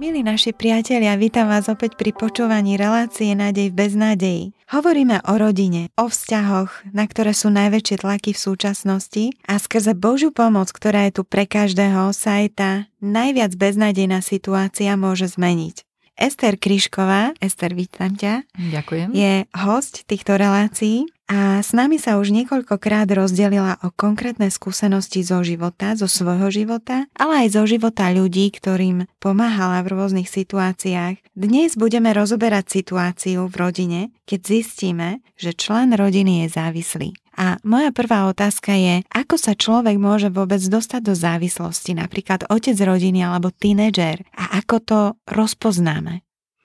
Milí 0.00 0.24
naši 0.24 0.56
priatelia, 0.56 1.12
vítam 1.20 1.52
vás 1.52 1.68
opäť 1.68 2.00
pri 2.00 2.16
počúvaní 2.16 2.80
relácie 2.80 3.36
Nádej 3.36 3.68
v 3.68 3.76
beznádeji. 3.76 4.44
Hovoríme 4.72 5.20
o 5.28 5.36
rodine, 5.36 5.92
o 6.00 6.08
vzťahoch, 6.08 6.96
na 6.96 7.04
ktoré 7.04 7.36
sú 7.36 7.52
najväčšie 7.52 8.00
tlaky 8.00 8.32
v 8.32 8.40
súčasnosti 8.40 9.24
a 9.44 9.60
skrze 9.60 9.92
Božiu 9.92 10.32
pomoc, 10.32 10.72
ktorá 10.72 11.12
je 11.12 11.20
tu 11.20 11.22
pre 11.28 11.44
každého, 11.44 12.16
sa 12.16 12.40
aj 12.40 12.46
tá 12.56 12.70
najviac 13.04 13.52
beznádejná 13.52 14.24
situácia 14.24 14.96
môže 14.96 15.28
zmeniť. 15.28 15.84
Ester 16.16 16.56
Kryšková, 16.56 17.36
Ester, 17.40 17.76
vítam 17.76 18.16
ťa. 18.16 18.48
Ďakujem. 18.56 19.12
Je 19.12 19.44
host 19.52 20.08
týchto 20.08 20.40
relácií 20.40 21.04
a 21.32 21.64
s 21.64 21.72
nami 21.72 21.96
sa 21.96 22.20
už 22.20 22.28
niekoľkokrát 22.28 23.08
rozdelila 23.08 23.80
o 23.80 23.88
konkrétne 23.88 24.52
skúsenosti 24.52 25.24
zo 25.24 25.40
života, 25.40 25.96
zo 25.96 26.04
svojho 26.04 26.52
života, 26.52 27.08
ale 27.16 27.48
aj 27.48 27.56
zo 27.56 27.64
života 27.64 28.12
ľudí, 28.12 28.52
ktorým 28.52 29.08
pomáhala 29.16 29.80
v 29.80 29.96
rôznych 29.96 30.28
situáciách. 30.28 31.24
Dnes 31.32 31.80
budeme 31.80 32.12
rozoberať 32.12 32.84
situáciu 32.84 33.48
v 33.48 33.54
rodine, 33.56 34.00
keď 34.28 34.40
zistíme, 34.44 35.24
že 35.40 35.56
člen 35.56 35.96
rodiny 35.96 36.44
je 36.44 36.46
závislý. 36.52 37.08
A 37.40 37.56
moja 37.64 37.96
prvá 37.96 38.28
otázka 38.28 38.76
je, 38.76 39.00
ako 39.08 39.40
sa 39.40 39.56
človek 39.56 39.96
môže 39.96 40.28
vôbec 40.28 40.60
dostať 40.60 41.00
do 41.00 41.16
závislosti, 41.16 41.96
napríklad 41.96 42.44
otec 42.52 42.76
rodiny 42.76 43.24
alebo 43.24 43.48
tínedžer 43.48 44.20
a 44.36 44.60
ako 44.60 44.76
to 44.84 45.00
rozpoznáme? 45.32 46.20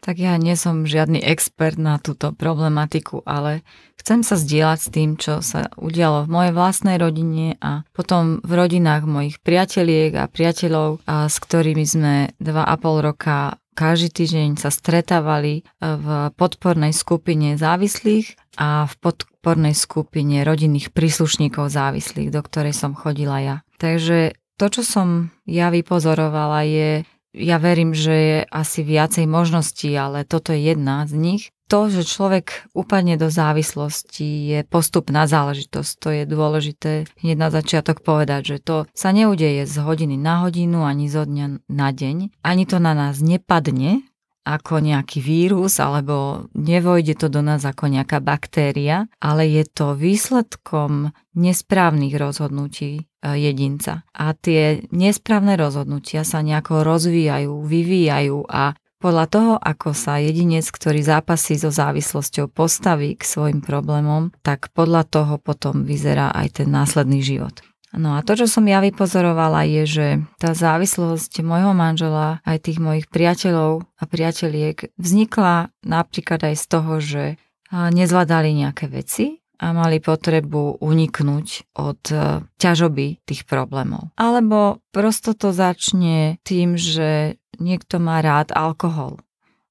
Tak 0.07 0.23
ja 0.23 0.39
nie 0.39 0.55
som 0.55 0.87
žiadny 0.87 1.19
expert 1.19 1.75
na 1.75 1.99
túto 1.99 2.31
problematiku, 2.31 3.27
ale 3.27 3.67
chcem 3.99 4.23
sa 4.23 4.39
zdieľať 4.39 4.79
s 4.79 4.87
tým, 4.87 5.09
čo 5.19 5.43
sa 5.43 5.67
udialo 5.75 6.23
v 6.23 6.31
mojej 6.31 6.53
vlastnej 6.55 6.95
rodine 6.95 7.59
a 7.59 7.83
potom 7.91 8.39
v 8.39 8.51
rodinách 8.55 9.03
mojich 9.03 9.43
priateliek 9.43 10.15
a 10.15 10.31
priateľov, 10.31 11.03
a 11.03 11.27
s 11.27 11.35
ktorými 11.43 11.83
sme 11.83 12.31
dva 12.39 12.63
a 12.63 12.79
pol 12.79 13.03
roka 13.03 13.59
každý 13.75 14.23
týždeň 14.23 14.55
sa 14.55 14.71
stretávali 14.71 15.67
v 15.83 16.07
podpornej 16.39 16.95
skupine 16.95 17.59
závislých 17.59 18.39
a 18.55 18.87
v 18.87 18.93
podpornej 19.03 19.75
skupine 19.75 20.41
rodinných 20.47 20.95
príslušníkov 20.95 21.67
závislých, 21.67 22.31
do 22.31 22.41
ktorej 22.47 22.71
som 22.71 22.95
chodila 22.95 23.43
ja. 23.43 23.55
Takže 23.75 24.39
to, 24.55 24.65
čo 24.71 24.81
som 24.87 25.35
ja 25.43 25.69
vypozorovala, 25.69 26.65
je 26.65 27.05
ja 27.37 27.61
verím, 27.61 27.93
že 27.93 28.13
je 28.13 28.39
asi 28.49 28.81
viacej 28.81 29.29
možností, 29.29 29.93
ale 29.93 30.25
toto 30.25 30.51
je 30.51 30.73
jedna 30.73 31.05
z 31.05 31.13
nich. 31.13 31.43
To, 31.67 31.91
že 31.91 32.07
človek 32.07 32.71
upadne 32.71 33.19
do 33.19 33.27
závislosti, 33.27 34.55
je 34.55 34.59
postupná 34.63 35.27
záležitosť. 35.27 35.91
To 35.99 36.09
je 36.15 36.23
dôležité 36.23 36.91
hneď 37.19 37.37
na 37.37 37.49
začiatok 37.51 38.01
povedať, 38.07 38.55
že 38.55 38.57
to 38.63 38.75
sa 38.95 39.11
neudeje 39.11 39.67
z 39.67 39.75
hodiny 39.83 40.15
na 40.15 40.47
hodinu 40.47 40.87
ani 40.87 41.11
zo 41.11 41.27
dňa 41.27 41.67
na 41.67 41.89
deň. 41.91 42.39
Ani 42.39 42.63
to 42.63 42.79
na 42.79 42.95
nás 42.95 43.19
nepadne, 43.19 44.07
ako 44.47 44.79
nejaký 44.79 45.19
vírus, 45.19 45.83
alebo 45.83 46.47
nevojde 46.55 47.19
to 47.19 47.27
do 47.27 47.43
nás 47.43 47.67
ako 47.67 47.91
nejaká 47.91 48.23
baktéria, 48.23 49.11
ale 49.19 49.51
je 49.51 49.67
to 49.67 49.91
výsledkom 49.91 51.11
nesprávnych 51.35 52.15
rozhodnutí 52.15 53.11
jedinca. 53.35 54.05
A 54.15 54.31
tie 54.37 54.87
nesprávne 54.93 55.59
rozhodnutia 55.59 56.23
sa 56.23 56.39
nejako 56.45 56.85
rozvíjajú, 56.85 57.65
vyvíjajú 57.65 58.47
a 58.47 58.77
podľa 58.97 59.25
toho, 59.29 59.53
ako 59.61 59.93
sa 59.93 60.17
jedinec, 60.17 60.65
ktorý 60.65 61.05
zápasí 61.05 61.53
so 61.53 61.69
závislosťou, 61.69 62.49
postaví 62.49 63.13
k 63.13 63.29
svojim 63.29 63.61
problémom, 63.61 64.33
tak 64.41 64.73
podľa 64.73 65.05
toho 65.05 65.37
potom 65.37 65.85
vyzerá 65.85 66.33
aj 66.33 66.61
ten 66.61 66.73
následný 66.73 67.21
život. 67.21 67.61
No 67.93 68.17
a 68.17 68.25
to, 68.25 68.35
čo 68.35 68.49
som 68.49 68.65
ja 68.67 68.81
vypozorovala, 68.81 69.69
je, 69.69 69.83
že 69.87 70.07
tá 70.41 70.51
závislosť 70.57 71.45
môjho 71.45 71.71
manžela, 71.77 72.43
aj 72.43 72.67
tých 72.67 72.79
mojich 72.81 73.07
priateľov 73.07 73.85
a 73.85 74.03
priateľiek 74.03 74.97
vznikla 74.97 75.71
napríklad 75.85 76.51
aj 76.51 76.55
z 76.57 76.65
toho, 76.67 76.93
že 76.99 77.23
nezvládali 77.71 78.65
nejaké 78.65 78.91
veci 78.91 79.39
a 79.57 79.73
mali 79.73 80.01
potrebu 80.01 80.81
uniknúť 80.81 81.77
od 81.77 82.01
e, 82.09 82.17
ťažoby 82.57 83.21
tých 83.25 83.45
problémov. 83.45 84.13
Alebo 84.17 84.81
prosto 84.89 85.37
to 85.37 85.53
začne 85.53 86.41
tým, 86.41 86.77
že 86.77 87.41
niekto 87.61 88.01
má 88.01 88.21
rád 88.21 88.53
alkohol. 88.53 89.21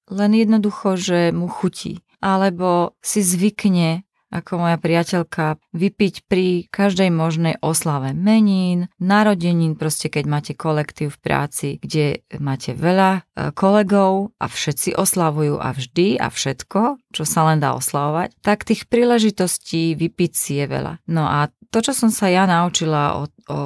Len 0.07 0.39
jednoducho, 0.39 0.95
že 0.95 1.35
mu 1.35 1.51
chutí. 1.51 2.03
Alebo 2.23 2.95
si 3.03 3.23
zvykne 3.23 4.06
ako 4.37 4.69
moja 4.69 4.77
priateľka, 4.77 5.57
vypiť 5.73 6.29
pri 6.29 6.69
každej 6.69 7.09
možnej 7.09 7.57
oslave 7.65 8.13
menín, 8.13 8.93
narodenín, 9.01 9.81
proste 9.81 10.13
keď 10.13 10.25
máte 10.29 10.53
kolektív 10.53 11.17
v 11.17 11.23
práci, 11.25 11.69
kde 11.81 12.21
máte 12.37 12.77
veľa 12.77 13.11
e, 13.17 13.51
kolegov 13.57 14.37
a 14.37 14.47
všetci 14.47 14.93
oslavujú 14.93 15.57
a 15.57 15.73
vždy 15.73 16.21
a 16.21 16.29
všetko, 16.29 17.01
čo 17.17 17.25
sa 17.25 17.49
len 17.49 17.65
dá 17.65 17.73
oslavovať, 17.73 18.37
tak 18.45 18.69
tých 18.69 18.85
príležitostí 18.87 19.97
vypiť 19.97 20.33
si 20.37 20.61
je 20.61 20.67
veľa. 20.69 21.01
No 21.09 21.25
a 21.25 21.49
to, 21.71 21.79
čo 21.83 21.93
som 21.93 22.11
sa 22.11 22.31
ja 22.31 22.45
naučila 22.49 23.21
o, 23.21 23.31
o 23.51 23.61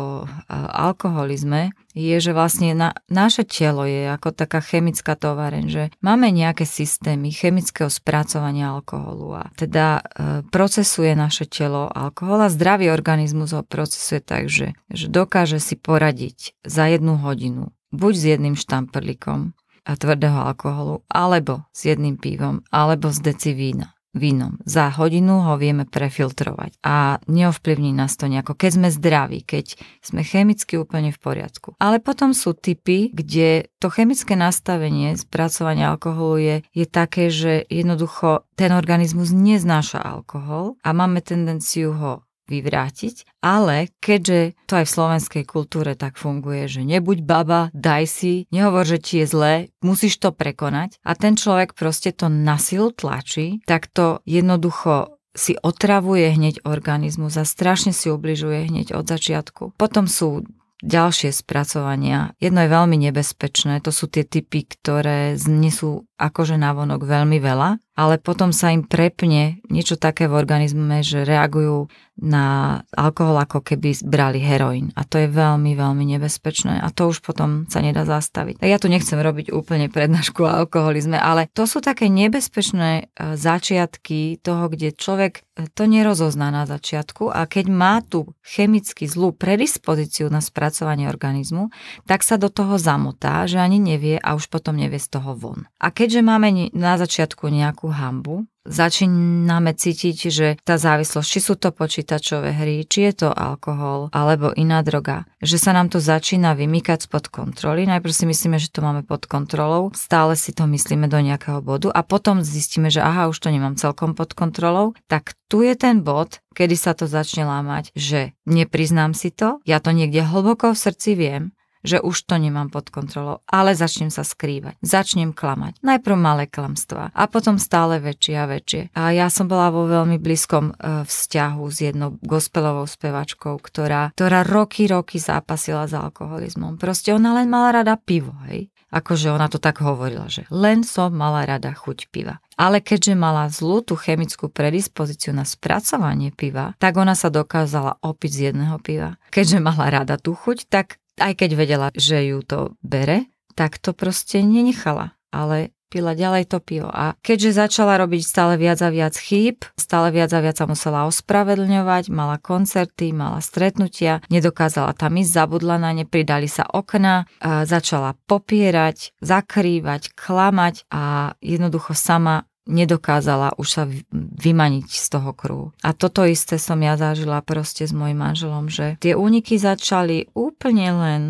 alkoholizme, 0.71 1.73
je, 1.91 2.17
že 2.23 2.31
vlastne 2.31 2.71
na, 2.73 2.95
naše 3.11 3.43
telo 3.43 3.83
je 3.83 4.07
ako 4.11 4.31
taká 4.31 4.63
chemická 4.63 5.19
továreň, 5.19 5.65
že 5.67 5.85
máme 5.99 6.31
nejaké 6.31 6.63
systémy 6.63 7.35
chemického 7.35 7.91
spracovania 7.91 8.71
alkoholu 8.71 9.43
a 9.43 9.45
teda 9.59 9.99
e, 9.99 10.03
procesuje 10.49 11.19
naše 11.19 11.51
telo 11.51 11.91
alkohol 11.91 12.47
a 12.47 12.53
zdravý 12.53 12.95
organizmus 12.95 13.51
ho 13.51 13.67
procesuje 13.67 14.23
tak, 14.23 14.47
že, 14.47 14.79
že 14.87 15.11
dokáže 15.11 15.59
si 15.59 15.75
poradiť 15.75 16.55
za 16.63 16.87
jednu 16.87 17.19
hodinu 17.19 17.75
buď 17.91 18.13
s 18.15 18.25
jedným 18.39 18.55
štamprlikom 18.55 19.53
a 19.83 19.93
tvrdého 19.99 20.47
alkoholu, 20.47 21.03
alebo 21.11 21.67
s 21.75 21.91
jedným 21.91 22.21
pivom, 22.21 22.63
alebo 22.71 23.11
s 23.11 23.19
deci 23.19 23.51
vína 23.51 23.91
vínom. 24.15 24.59
Za 24.67 24.91
hodinu 24.91 25.47
ho 25.47 25.55
vieme 25.55 25.87
prefiltrovať 25.87 26.83
a 26.83 27.23
neovplyvní 27.31 27.95
nás 27.95 28.19
to 28.19 28.27
nejako, 28.27 28.59
keď 28.59 28.71
sme 28.75 28.89
zdraví, 28.91 29.41
keď 29.47 29.79
sme 30.03 30.27
chemicky 30.27 30.75
úplne 30.79 31.15
v 31.15 31.19
poriadku. 31.19 31.79
Ale 31.79 32.03
potom 32.03 32.35
sú 32.35 32.55
typy, 32.55 33.15
kde 33.15 33.71
to 33.79 33.87
chemické 33.89 34.35
nastavenie 34.35 35.15
spracovania 35.15 35.95
alkoholu 35.95 36.37
je, 36.39 36.57
je 36.75 36.87
také, 36.87 37.31
že 37.31 37.67
jednoducho 37.71 38.47
ten 38.59 38.75
organizmus 38.75 39.31
neznáša 39.31 40.03
alkohol 40.03 40.75
a 40.83 40.91
máme 40.91 41.23
tendenciu 41.23 41.95
ho 41.95 42.27
vyvrátiť, 42.51 43.39
ale 43.39 43.95
keďže 44.03 44.59
to 44.67 44.83
aj 44.83 44.87
v 44.91 44.95
slovenskej 44.99 45.45
kultúre 45.47 45.95
tak 45.95 46.19
funguje, 46.19 46.67
že 46.67 46.83
nebuď 46.83 47.23
baba, 47.23 47.71
daj 47.71 48.11
si, 48.11 48.35
nehovor, 48.51 48.83
že 48.83 48.99
ti 48.99 49.23
je 49.23 49.27
zlé, 49.31 49.55
musíš 49.79 50.19
to 50.19 50.35
prekonať 50.35 50.99
a 51.07 51.15
ten 51.15 51.39
človek 51.39 51.79
proste 51.79 52.11
to 52.11 52.27
na 52.27 52.59
silu 52.59 52.91
tlačí, 52.91 53.63
tak 53.71 53.87
to 53.87 54.19
jednoducho 54.27 55.15
si 55.31 55.55
otravuje 55.55 56.35
hneď 56.35 56.67
organizmus 56.67 57.39
a 57.39 57.47
strašne 57.47 57.95
si 57.95 58.11
ubližuje 58.11 58.67
hneď 58.67 58.99
od 58.99 59.07
začiatku. 59.07 59.79
Potom 59.79 60.11
sú 60.11 60.43
ďalšie 60.81 61.31
spracovania. 61.31 62.33
Jedno 62.41 62.65
je 62.65 62.73
veľmi 62.73 62.97
nebezpečné, 63.09 63.85
to 63.85 63.93
sú 63.93 64.09
tie 64.09 64.25
typy, 64.25 64.65
ktoré 64.65 65.37
znesú 65.37 66.09
akože 66.21 66.61
navonok 66.61 67.01
veľmi 67.09 67.41
veľa, 67.41 67.81
ale 67.97 68.21
potom 68.21 68.53
sa 68.53 68.73
im 68.73 68.85
prepne 68.85 69.61
niečo 69.73 69.97
také 69.97 70.29
v 70.29 70.37
organizme, 70.37 71.01
že 71.01 71.25
reagujú 71.25 71.89
na 72.21 72.81
alkohol, 72.93 73.41
ako 73.41 73.65
keby 73.65 73.97
brali 74.05 74.45
heroín. 74.45 74.93
A 74.93 75.09
to 75.09 75.17
je 75.17 75.29
veľmi, 75.29 75.73
veľmi 75.73 76.05
nebezpečné. 76.17 76.77
A 76.81 76.93
to 76.93 77.09
už 77.09 77.25
potom 77.25 77.65
sa 77.73 77.81
nedá 77.81 78.05
zastaviť. 78.05 78.61
Ja 78.61 78.77
tu 78.77 78.93
nechcem 78.93 79.17
robiť 79.17 79.53
úplne 79.57 79.89
prednášku 79.89 80.45
o 80.45 80.53
alkoholizme, 80.65 81.17
ale 81.17 81.49
to 81.57 81.65
sú 81.65 81.81
také 81.81 82.13
nebezpečné 82.13 82.91
e, 82.93 83.05
začiatky 83.41 84.45
toho, 84.45 84.69
kde 84.69 84.93
človek 84.93 85.41
e, 85.57 85.69
to 85.73 85.89
nerozozná 85.89 86.53
na 86.53 86.69
začiatku 86.69 87.33
a 87.33 87.49
keď 87.49 87.73
má 87.73 88.05
tú 88.05 88.29
chemicky 88.45 89.09
zlú 89.09 89.33
predispozíciu 89.33 90.29
na 90.29 90.45
spracovanie 90.45 91.09
organizmu, 91.09 91.73
tak 92.05 92.21
sa 92.21 92.37
do 92.37 92.53
toho 92.53 92.77
zamotá, 92.77 93.49
že 93.49 93.57
ani 93.57 93.81
nevie 93.81 94.21
a 94.21 94.37
už 94.37 94.53
potom 94.53 94.77
nevie 94.77 95.01
z 95.01 95.09
toho 95.09 95.33
von. 95.33 95.65
A 95.81 95.89
keďže 96.11 96.27
máme 96.27 96.75
na 96.75 96.99
začiatku 96.99 97.47
nejakú 97.55 97.87
hambu, 97.95 98.43
začíname 98.67 99.79
cítiť, 99.79 100.19
že 100.27 100.59
tá 100.67 100.75
závislosť, 100.75 101.23
či 101.23 101.39
sú 101.39 101.55
to 101.55 101.71
počítačové 101.71 102.51
hry, 102.51 102.83
či 102.83 103.07
je 103.07 103.23
to 103.23 103.29
alkohol 103.31 104.11
alebo 104.11 104.51
iná 104.59 104.83
droga, 104.83 105.23
že 105.39 105.55
sa 105.55 105.71
nám 105.71 105.87
to 105.87 106.03
začína 106.03 106.59
vymýkať 106.59 107.07
spod 107.07 107.31
kontroly. 107.31 107.87
Najprv 107.87 108.11
si 108.11 108.27
myslíme, 108.27 108.59
že 108.59 108.75
to 108.75 108.83
máme 108.83 109.07
pod 109.07 109.31
kontrolou, 109.31 109.95
stále 109.95 110.35
si 110.35 110.51
to 110.51 110.67
myslíme 110.67 111.07
do 111.07 111.23
nejakého 111.23 111.63
bodu 111.63 111.95
a 111.95 112.03
potom 112.03 112.43
zistíme, 112.43 112.91
že 112.91 112.99
aha, 112.99 113.31
už 113.31 113.39
to 113.39 113.55
nemám 113.55 113.79
celkom 113.79 114.19
pod 114.19 114.35
kontrolou, 114.35 114.99
tak 115.07 115.39
tu 115.47 115.63
je 115.63 115.79
ten 115.79 116.03
bod, 116.03 116.43
kedy 116.59 116.75
sa 116.75 116.91
to 116.99 117.07
začne 117.07 117.47
lámať, 117.47 117.95
že 117.95 118.35
nepriznám 118.51 119.15
si 119.15 119.31
to, 119.31 119.63
ja 119.63 119.79
to 119.79 119.95
niekde 119.95 120.27
hlboko 120.27 120.75
v 120.75 120.83
srdci 120.91 121.15
viem, 121.15 121.55
že 121.83 122.01
už 122.01 122.29
to 122.29 122.37
nemám 122.37 122.69
pod 122.69 122.93
kontrolou, 122.93 123.41
ale 123.49 123.73
začnem 123.73 124.13
sa 124.13 124.27
skrývať, 124.27 124.77
začnem 124.85 125.33
klamať. 125.33 125.81
Najprv 125.81 126.17
malé 126.17 126.45
klamstvá 126.47 127.13
a 127.13 127.23
potom 127.27 127.57
stále 127.57 128.03
väčšie 128.03 128.35
a 128.37 128.45
väčšie. 128.49 128.83
A 128.97 129.15
ja 129.17 129.33
som 129.33 129.49
bola 129.49 129.73
vo 129.73 129.89
veľmi 129.89 130.21
blízkom 130.21 130.73
e, 130.73 131.05
vzťahu 131.09 131.65
s 131.67 131.79
jednou 131.81 132.17
gospelovou 132.21 132.85
spevačkou, 132.85 133.57
ktorá, 133.61 134.13
ktorá 134.17 134.45
roky, 134.45 134.85
roky 134.89 135.17
zápasila 135.17 135.89
s 135.89 135.97
alkoholizmom. 135.97 136.77
Proste 136.77 137.17
ona 137.17 137.37
len 137.41 137.49
mala 137.49 137.83
rada 137.83 137.97
pivo, 137.97 138.37
hej 138.49 138.69
akože 138.91 139.31
ona 139.31 139.47
to 139.47 139.63
tak 139.63 139.79
hovorila, 139.81 140.27
že 140.27 140.45
len 140.51 140.83
som 140.83 141.15
mala 141.15 141.47
rada 141.47 141.71
chuť 141.73 142.11
piva. 142.11 142.43
Ale 142.59 142.85
keďže 142.85 143.15
mala 143.17 143.49
zlú 143.49 143.81
tú 143.81 143.97
chemickú 143.97 144.53
predispozíciu 144.53 145.33
na 145.33 145.49
spracovanie 145.49 146.35
piva, 146.35 146.77
tak 146.77 146.99
ona 146.99 147.17
sa 147.17 147.33
dokázala 147.33 148.03
opiť 148.05 148.31
z 148.31 148.41
jedného 148.53 148.77
piva. 148.83 149.17
Keďže 149.33 149.59
mala 149.63 149.89
rada 149.89 150.21
tú 150.21 150.37
chuť, 150.37 150.69
tak 150.69 151.01
aj 151.19 151.33
keď 151.35 151.51
vedela, 151.59 151.89
že 151.97 152.31
ju 152.31 152.45
to 152.45 152.79
bere, 152.85 153.27
tak 153.59 153.83
to 153.83 153.91
proste 153.97 154.45
nenechala. 154.45 155.19
Ale 155.31 155.71
pila 155.91 156.15
ďalej 156.15 156.47
to 156.47 156.63
pivo. 156.63 156.87
A 156.87 157.19
keďže 157.21 157.67
začala 157.67 157.99
robiť 157.99 158.23
stále 158.23 158.55
viac 158.55 158.79
a 158.81 158.95
viac 158.95 159.19
chýb, 159.19 159.67
stále 159.75 160.15
viac 160.15 160.31
a 160.31 160.39
viac 160.39 160.57
sa 160.57 160.71
musela 160.71 161.11
ospravedlňovať, 161.11 162.15
mala 162.15 162.39
koncerty, 162.39 163.11
mala 163.11 163.43
stretnutia, 163.43 164.23
nedokázala 164.31 164.95
tam 164.95 165.19
ísť, 165.19 165.35
zabudla 165.35 165.83
na 165.83 165.91
ne, 165.91 166.07
pridali 166.07 166.47
sa 166.47 166.63
okna, 166.71 167.27
a 167.43 167.67
začala 167.67 168.15
popierať, 168.31 169.19
zakrývať, 169.19 170.15
klamať 170.15 170.87
a 170.95 171.35
jednoducho 171.43 171.93
sama 171.99 172.47
nedokázala 172.71 173.59
už 173.59 173.69
sa 173.69 173.85
vymaniť 174.15 174.87
z 174.87 175.07
toho 175.11 175.35
kruhu. 175.35 175.67
A 175.83 175.91
toto 175.91 176.23
isté 176.23 176.57
som 176.57 176.79
ja 176.79 176.95
zažila 176.95 177.43
proste 177.43 177.85
s 177.85 177.93
mojim 177.93 178.23
manželom, 178.23 178.71
že 178.71 178.97
tie 179.03 179.19
úniky 179.19 179.59
začali 179.59 180.31
úplne 180.33 180.89
len 180.95 181.23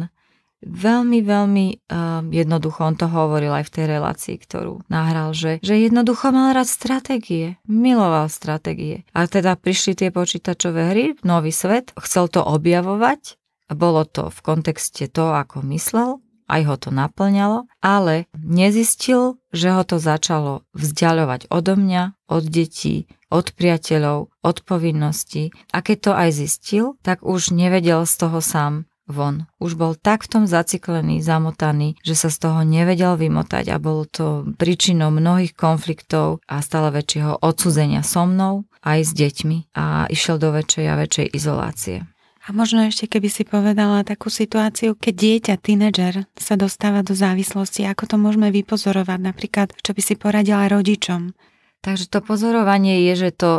veľmi, 0.61 1.25
veľmi 1.25 1.67
uh, 1.89 2.21
jednoducho, 2.29 2.85
on 2.85 2.97
to 2.97 3.09
hovoril 3.09 3.57
aj 3.57 3.65
v 3.69 3.75
tej 3.81 3.85
relácii, 3.97 4.37
ktorú 4.37 4.85
nahral, 4.93 5.33
že, 5.33 5.57
že 5.65 5.81
jednoducho 5.81 6.29
mal 6.37 6.53
rád 6.53 6.69
stratégie, 6.69 7.57
miloval 7.65 8.29
stratégie. 8.29 9.09
A 9.17 9.25
teda 9.25 9.57
prišli 9.57 9.97
tie 9.97 10.09
počítačové 10.13 10.93
hry, 10.93 11.05
nový 11.25 11.53
svet, 11.53 11.97
chcel 11.97 12.29
to 12.29 12.45
objavovať, 12.45 13.41
bolo 13.73 14.05
to 14.05 14.29
v 14.29 14.39
kontexte 14.45 15.09
to, 15.09 15.33
ako 15.33 15.65
myslel, 15.73 16.21
aj 16.51 16.63
ho 16.67 16.75
to 16.75 16.91
naplňalo, 16.91 17.71
ale 17.79 18.27
nezistil, 18.35 19.39
že 19.55 19.71
ho 19.71 19.87
to 19.87 20.03
začalo 20.03 20.67
vzdialovať 20.75 21.47
odo 21.47 21.79
mňa, 21.79 22.19
od 22.27 22.45
detí, 22.51 23.07
od 23.31 23.55
priateľov, 23.55 24.35
od 24.43 24.57
povinností. 24.67 25.55
A 25.71 25.79
keď 25.81 25.97
to 26.03 26.13
aj 26.19 26.31
zistil, 26.35 26.85
tak 27.07 27.23
už 27.23 27.55
nevedel 27.55 28.03
z 28.03 28.15
toho 28.19 28.43
sám 28.43 28.91
von. 29.11 29.51
Už 29.59 29.75
bol 29.75 29.99
tak 29.99 30.23
v 30.25 30.31
tom 30.39 30.45
zaciklený, 30.47 31.19
zamotaný, 31.21 31.99
že 32.07 32.15
sa 32.15 32.31
z 32.31 32.39
toho 32.47 32.63
nevedel 32.63 33.19
vymotať 33.19 33.75
a 33.75 33.83
bolo 33.83 34.07
to 34.07 34.47
príčinou 34.55 35.11
mnohých 35.11 35.53
konfliktov 35.59 36.39
a 36.47 36.63
stále 36.63 36.95
väčšieho 36.95 37.43
odsudzenia 37.43 38.07
so 38.07 38.25
mnou 38.25 38.65
aj 38.87 38.99
s 39.03 39.13
deťmi 39.13 39.75
a 39.77 40.07
išiel 40.09 40.39
do 40.39 40.55
väčšej 40.55 40.87
a 40.87 40.95
väčšej 40.97 41.27
izolácie. 41.35 42.07
A 42.51 42.53
možno 42.53 42.83
ešte, 42.83 43.07
keby 43.07 43.31
si 43.31 43.47
povedala 43.47 44.03
takú 44.03 44.27
situáciu, 44.27 44.99
keď 44.99 45.15
dieťa, 45.15 45.55
tínedžer 45.63 46.27
sa 46.35 46.59
dostáva 46.59 47.07
do 47.07 47.15
závislosti, 47.15 47.87
ako 47.87 48.11
to 48.11 48.17
môžeme 48.19 48.51
vypozorovať, 48.51 49.23
napríklad, 49.23 49.71
čo 49.79 49.95
by 49.95 50.03
si 50.03 50.19
poradila 50.19 50.67
rodičom? 50.67 51.31
Takže 51.79 52.11
to 52.11 52.19
pozorovanie 52.19 53.07
je, 53.07 53.15
že 53.23 53.31
to 53.39 53.51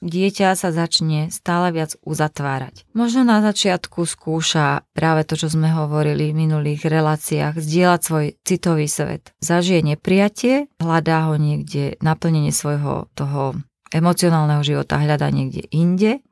dieťa 0.00 0.56
sa 0.56 0.72
začne 0.72 1.28
stále 1.28 1.76
viac 1.76 2.00
uzatvárať. 2.08 2.88
Možno 2.96 3.20
na 3.20 3.44
začiatku 3.44 4.08
skúša 4.08 4.80
práve 4.96 5.28
to, 5.28 5.36
čo 5.36 5.52
sme 5.52 5.68
hovorili 5.68 6.32
v 6.32 6.48
minulých 6.48 6.88
reláciách, 6.88 7.52
zdieľať 7.52 8.00
svoj 8.00 8.26
citový 8.48 8.88
svet. 8.88 9.28
Zažije 9.44 9.84
nepriatie, 9.84 10.72
hľadá 10.80 11.28
ho 11.28 11.36
niekde, 11.36 12.00
naplnenie 12.00 12.56
svojho 12.56 13.12
toho 13.12 13.60
emocionálneho 13.92 14.64
života 14.64 15.00
hľadá 15.00 15.28
niekde 15.32 15.68
inde. 15.68 16.24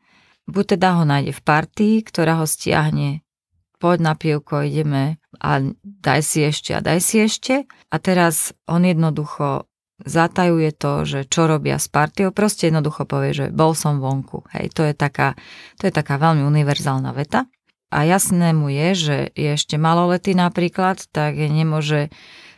Buď 0.47 0.79
teda 0.79 0.99
ho 0.99 1.03
nájde 1.03 1.35
v 1.35 1.43
partii, 1.43 1.97
ktorá 2.07 2.39
ho 2.39 2.47
stiahne 2.47 3.27
poď 3.77 3.99
na 4.01 4.15
pivko, 4.17 4.65
ideme 4.65 5.21
a 5.37 5.61
daj 5.85 6.21
si 6.25 6.41
ešte 6.47 6.73
a 6.73 6.81
daj 6.81 6.99
si 7.03 7.23
ešte. 7.23 7.69
A 7.93 7.97
teraz 8.01 8.57
on 8.65 8.87
jednoducho 8.87 9.69
zatajuje 10.05 10.77
to, 10.77 10.93
že 11.09 11.21
čo 11.29 11.49
robia 11.49 11.81
s 11.81 11.89
partiou, 11.89 12.33
proste 12.33 12.69
jednoducho 12.69 13.09
povie, 13.09 13.33
že 13.33 13.47
bol 13.49 13.73
som 13.73 14.01
vonku. 14.01 14.45
Hej, 14.53 14.77
to 14.77 14.83
je 14.85 14.93
taká, 14.93 15.37
to 15.81 15.89
je 15.89 15.93
taká 15.93 16.21
veľmi 16.21 16.45
univerzálna 16.45 17.17
veta. 17.17 17.49
A 17.89 18.05
jasné 18.05 18.53
mu 18.53 18.69
je, 18.69 18.89
že 18.93 19.17
je 19.33 19.57
ešte 19.57 19.81
maloletý 19.81 20.37
napríklad, 20.37 21.07
tak 21.15 21.39
nemôže 21.39 22.13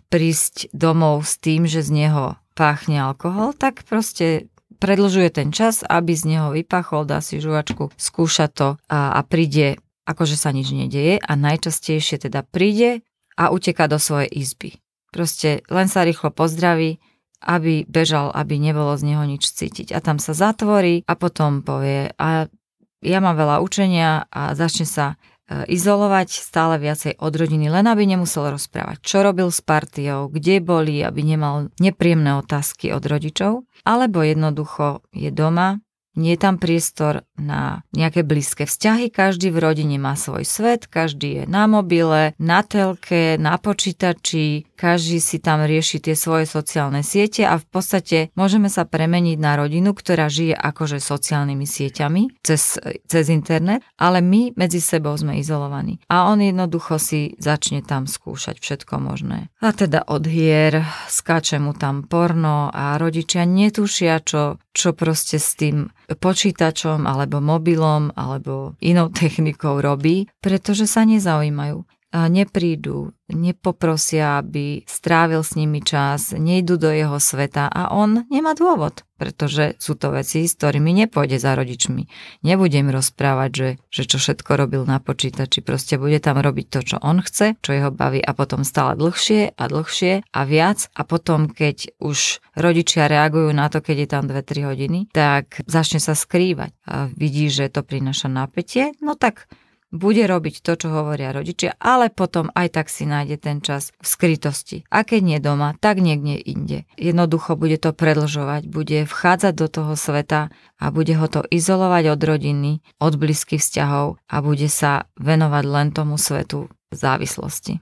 prísť 0.08 0.72
domov 0.72 1.28
s 1.28 1.36
tým, 1.38 1.68
že 1.68 1.84
z 1.84 1.90
neho 1.94 2.40
páchne 2.56 2.98
alkohol, 2.98 3.54
tak 3.54 3.86
proste 3.86 4.50
predlžuje 4.78 5.28
ten 5.34 5.50
čas, 5.50 5.82
aby 5.82 6.14
z 6.14 6.24
neho 6.34 6.54
vypachol, 6.54 7.04
dá 7.04 7.18
si 7.18 7.42
žuvačku, 7.42 7.90
skúša 7.98 8.46
to 8.48 8.78
a, 8.86 9.18
a 9.18 9.20
príde, 9.26 9.76
akože 10.08 10.38
sa 10.38 10.54
nič 10.54 10.72
nedeje 10.72 11.20
a 11.20 11.32
najčastejšie 11.36 12.30
teda 12.30 12.46
príde 12.46 13.04
a 13.36 13.52
uteká 13.52 13.90
do 13.90 14.00
svojej 14.00 14.30
izby. 14.32 14.80
Proste 15.12 15.66
len 15.68 15.86
sa 15.90 16.06
rýchlo 16.06 16.32
pozdraví, 16.32 17.02
aby 17.38 17.86
bežal, 17.86 18.34
aby 18.34 18.58
nebolo 18.58 18.98
z 18.98 19.14
neho 19.14 19.22
nič 19.22 19.46
cítiť. 19.46 19.94
A 19.94 20.02
tam 20.02 20.18
sa 20.18 20.34
zatvorí 20.34 21.06
a 21.06 21.14
potom 21.14 21.62
povie, 21.62 22.10
a 22.18 22.50
ja 22.98 23.18
mám 23.22 23.38
veľa 23.38 23.62
učenia 23.62 24.26
a 24.26 24.58
začne 24.58 24.82
sa 24.82 25.14
e, 25.46 25.70
izolovať 25.70 26.34
stále 26.34 26.82
viacej 26.82 27.22
od 27.22 27.30
rodiny, 27.30 27.70
len 27.70 27.86
aby 27.86 28.10
nemusel 28.10 28.50
rozprávať, 28.50 28.98
čo 29.06 29.22
robil 29.22 29.54
s 29.54 29.62
partiou, 29.62 30.26
kde 30.26 30.58
boli, 30.58 30.98
aby 30.98 31.22
nemal 31.22 31.70
nepríjemné 31.78 32.42
otázky 32.42 32.90
od 32.90 33.06
rodičov, 33.06 33.67
alebo 33.84 34.22
jednoducho 34.22 35.00
je 35.12 35.30
doma, 35.30 35.78
nie 36.18 36.34
je 36.34 36.42
tam 36.42 36.58
priestor 36.58 37.22
na 37.38 37.86
nejaké 37.94 38.26
blízke 38.26 38.66
vzťahy, 38.66 39.14
každý 39.14 39.54
v 39.54 39.62
rodine 39.62 39.96
má 40.02 40.18
svoj 40.18 40.42
svet, 40.42 40.90
každý 40.90 41.28
je 41.30 41.42
na 41.46 41.70
mobile, 41.70 42.34
na 42.42 42.66
telke, 42.66 43.38
na 43.38 43.54
počítači, 43.56 44.66
každý 44.74 45.22
si 45.22 45.38
tam 45.38 45.62
rieši 45.62 46.02
tie 46.02 46.18
svoje 46.18 46.50
sociálne 46.50 47.06
siete 47.06 47.46
a 47.46 47.58
v 47.58 47.66
podstate 47.70 48.18
môžeme 48.34 48.66
sa 48.66 48.82
premeniť 48.82 49.38
na 49.38 49.54
rodinu, 49.54 49.94
ktorá 49.94 50.26
žije 50.26 50.58
akože 50.58 50.98
sociálnymi 50.98 51.66
sieťami 51.66 52.42
cez, 52.42 52.82
cez 53.06 53.24
internet, 53.30 53.86
ale 53.94 54.18
my 54.18 54.58
medzi 54.58 54.82
sebou 54.82 55.14
sme 55.14 55.38
izolovaní. 55.38 56.02
A 56.10 56.30
on 56.30 56.42
jednoducho 56.42 56.98
si 56.98 57.38
začne 57.38 57.86
tam 57.86 58.10
skúšať 58.10 58.58
všetko 58.58 58.98
možné. 58.98 59.50
A 59.62 59.70
teda 59.70 60.02
od 60.06 60.26
hier, 60.26 60.82
skáče 61.06 61.62
mu 61.62 61.74
tam 61.74 62.02
porno 62.06 62.70
a 62.74 62.98
rodičia 62.98 63.46
netušia, 63.46 64.22
čo, 64.22 64.62
čo 64.78 64.94
proste 64.94 65.42
s 65.42 65.58
tým 65.58 65.90
počítačom 66.06 67.02
alebo 67.02 67.42
mobilom 67.42 68.14
alebo 68.14 68.78
inou 68.78 69.10
technikou 69.18 69.82
robí, 69.82 70.30
pretože 70.38 70.86
sa 70.86 71.02
nezaujímajú 71.02 71.82
neprídu, 72.12 73.12
nepoprosia, 73.28 74.40
aby 74.40 74.88
strávil 74.88 75.44
s 75.44 75.52
nimi 75.52 75.84
čas, 75.84 76.32
nejdu 76.32 76.80
do 76.80 76.88
jeho 76.88 77.20
sveta 77.20 77.68
a 77.68 77.92
on 77.92 78.24
nemá 78.32 78.56
dôvod, 78.56 79.04
pretože 79.20 79.76
sú 79.76 79.92
to 80.00 80.16
veci, 80.16 80.48
s 80.48 80.56
ktorými 80.56 81.04
nepôjde 81.04 81.36
za 81.36 81.52
rodičmi. 81.52 82.08
Nebudem 82.40 82.88
rozprávať, 82.88 83.50
že, 83.52 83.68
že 83.92 84.02
čo 84.08 84.16
všetko 84.16 84.50
robil 84.56 84.82
na 84.88 84.96
počítači, 85.04 85.60
proste 85.60 86.00
bude 86.00 86.16
tam 86.24 86.40
robiť 86.40 86.66
to, 86.72 86.80
čo 86.80 86.96
on 87.04 87.20
chce, 87.20 87.60
čo 87.60 87.76
jeho 87.76 87.92
baví 87.92 88.24
a 88.24 88.32
potom 88.32 88.64
stále 88.64 88.96
dlhšie 88.96 89.52
a 89.52 89.62
dlhšie 89.68 90.24
a 90.24 90.40
viac 90.48 90.88
a 90.96 91.04
potom, 91.04 91.52
keď 91.52 91.92
už 92.00 92.40
rodičia 92.56 93.12
reagujú 93.12 93.52
na 93.52 93.68
to, 93.68 93.84
keď 93.84 93.96
je 94.00 94.08
tam 94.08 94.24
2-3 94.24 94.64
hodiny, 94.72 94.98
tak 95.12 95.60
začne 95.68 96.00
sa 96.00 96.16
skrývať 96.16 96.72
a 96.88 97.12
vidí, 97.12 97.52
že 97.52 97.68
to 97.68 97.84
prináša 97.84 98.32
napätie, 98.32 98.96
no 99.04 99.12
tak 99.12 99.44
bude 99.90 100.24
robiť 100.24 100.60
to, 100.60 100.72
čo 100.76 100.88
hovoria 100.92 101.32
rodičia, 101.32 101.76
ale 101.80 102.12
potom 102.12 102.52
aj 102.52 102.76
tak 102.76 102.86
si 102.92 103.08
nájde 103.08 103.36
ten 103.40 103.58
čas 103.64 103.92
v 104.00 104.06
skrytosti. 104.06 104.78
A 104.92 105.04
keď 105.04 105.20
nie 105.24 105.38
doma, 105.40 105.74
tak 105.80 106.00
niekde 106.00 106.36
inde. 106.36 106.78
Jednoducho 107.00 107.56
bude 107.56 107.80
to 107.80 107.96
predlžovať, 107.96 108.68
bude 108.68 109.08
vchádzať 109.08 109.54
do 109.56 109.66
toho 109.68 109.92
sveta 109.96 110.52
a 110.76 110.84
bude 110.92 111.16
ho 111.16 111.26
to 111.26 111.44
izolovať 111.48 112.04
od 112.14 112.20
rodiny, 112.20 112.72
od 113.00 113.16
blízkych 113.16 113.60
vzťahov 113.64 114.20
a 114.28 114.36
bude 114.44 114.68
sa 114.68 115.08
venovať 115.16 115.64
len 115.64 115.88
tomu 115.96 116.20
svetu 116.20 116.68
závislosti. 116.92 117.80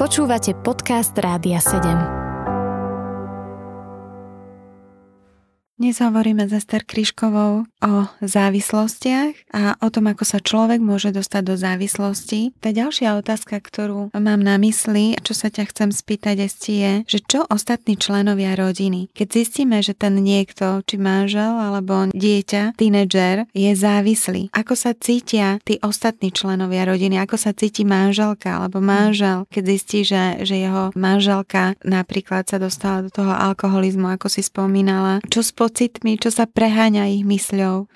Počúvate 0.00 0.56
podcast 0.56 1.12
Rádia 1.20 1.60
7. 1.60 2.19
Dnes 5.80 5.96
hovoríme 5.96 6.44
s 6.44 6.52
Ester 6.52 6.84
Kryškovou 6.84 7.64
o 7.64 7.94
závislostiach 8.20 9.32
a 9.56 9.80
o 9.80 9.88
tom, 9.88 10.12
ako 10.12 10.28
sa 10.28 10.36
človek 10.36 10.76
môže 10.76 11.08
dostať 11.08 11.40
do 11.40 11.56
závislosti. 11.56 12.52
Tá 12.60 12.68
ďalšia 12.68 13.16
otázka, 13.16 13.56
ktorú 13.56 14.12
mám 14.12 14.44
na 14.44 14.60
mysli, 14.60 15.16
čo 15.24 15.32
sa 15.32 15.48
ťa 15.48 15.72
chcem 15.72 15.88
spýtať, 15.88 16.36
Esti, 16.44 16.74
je, 16.76 16.92
že 17.08 17.18
čo 17.24 17.48
ostatní 17.48 17.96
členovia 17.96 18.60
rodiny? 18.60 19.08
Keď 19.16 19.28
zistíme, 19.32 19.80
že 19.80 19.96
ten 19.96 20.20
niekto, 20.20 20.84
či 20.84 21.00
manžel 21.00 21.48
alebo 21.48 22.12
dieťa, 22.12 22.76
tínedžer, 22.76 23.48
je 23.56 23.72
závislý, 23.72 24.52
ako 24.52 24.76
sa 24.76 24.92
cítia 24.92 25.64
tí 25.64 25.80
ostatní 25.80 26.28
členovia 26.28 26.84
rodiny, 26.84 27.16
ako 27.16 27.40
sa 27.40 27.56
cíti 27.56 27.88
manželka 27.88 28.52
alebo 28.52 28.84
manžel, 28.84 29.48
keď 29.48 29.62
zistí, 29.64 30.04
že, 30.04 30.44
že 30.44 30.60
jeho 30.60 30.92
manželka 30.92 31.72
napríklad 31.88 32.44
sa 32.52 32.60
dostala 32.60 33.00
do 33.00 33.08
toho 33.08 33.32
alkoholizmu, 33.32 34.12
ako 34.12 34.28
si 34.28 34.44
spomínala. 34.44 35.24
Čo 35.24 35.40
spo 35.40 35.69
pocitmi, 35.70 36.18
čo 36.18 36.34
sa 36.34 36.50
preháňa 36.50 37.14
ich 37.14 37.22
mysľou? 37.22 37.86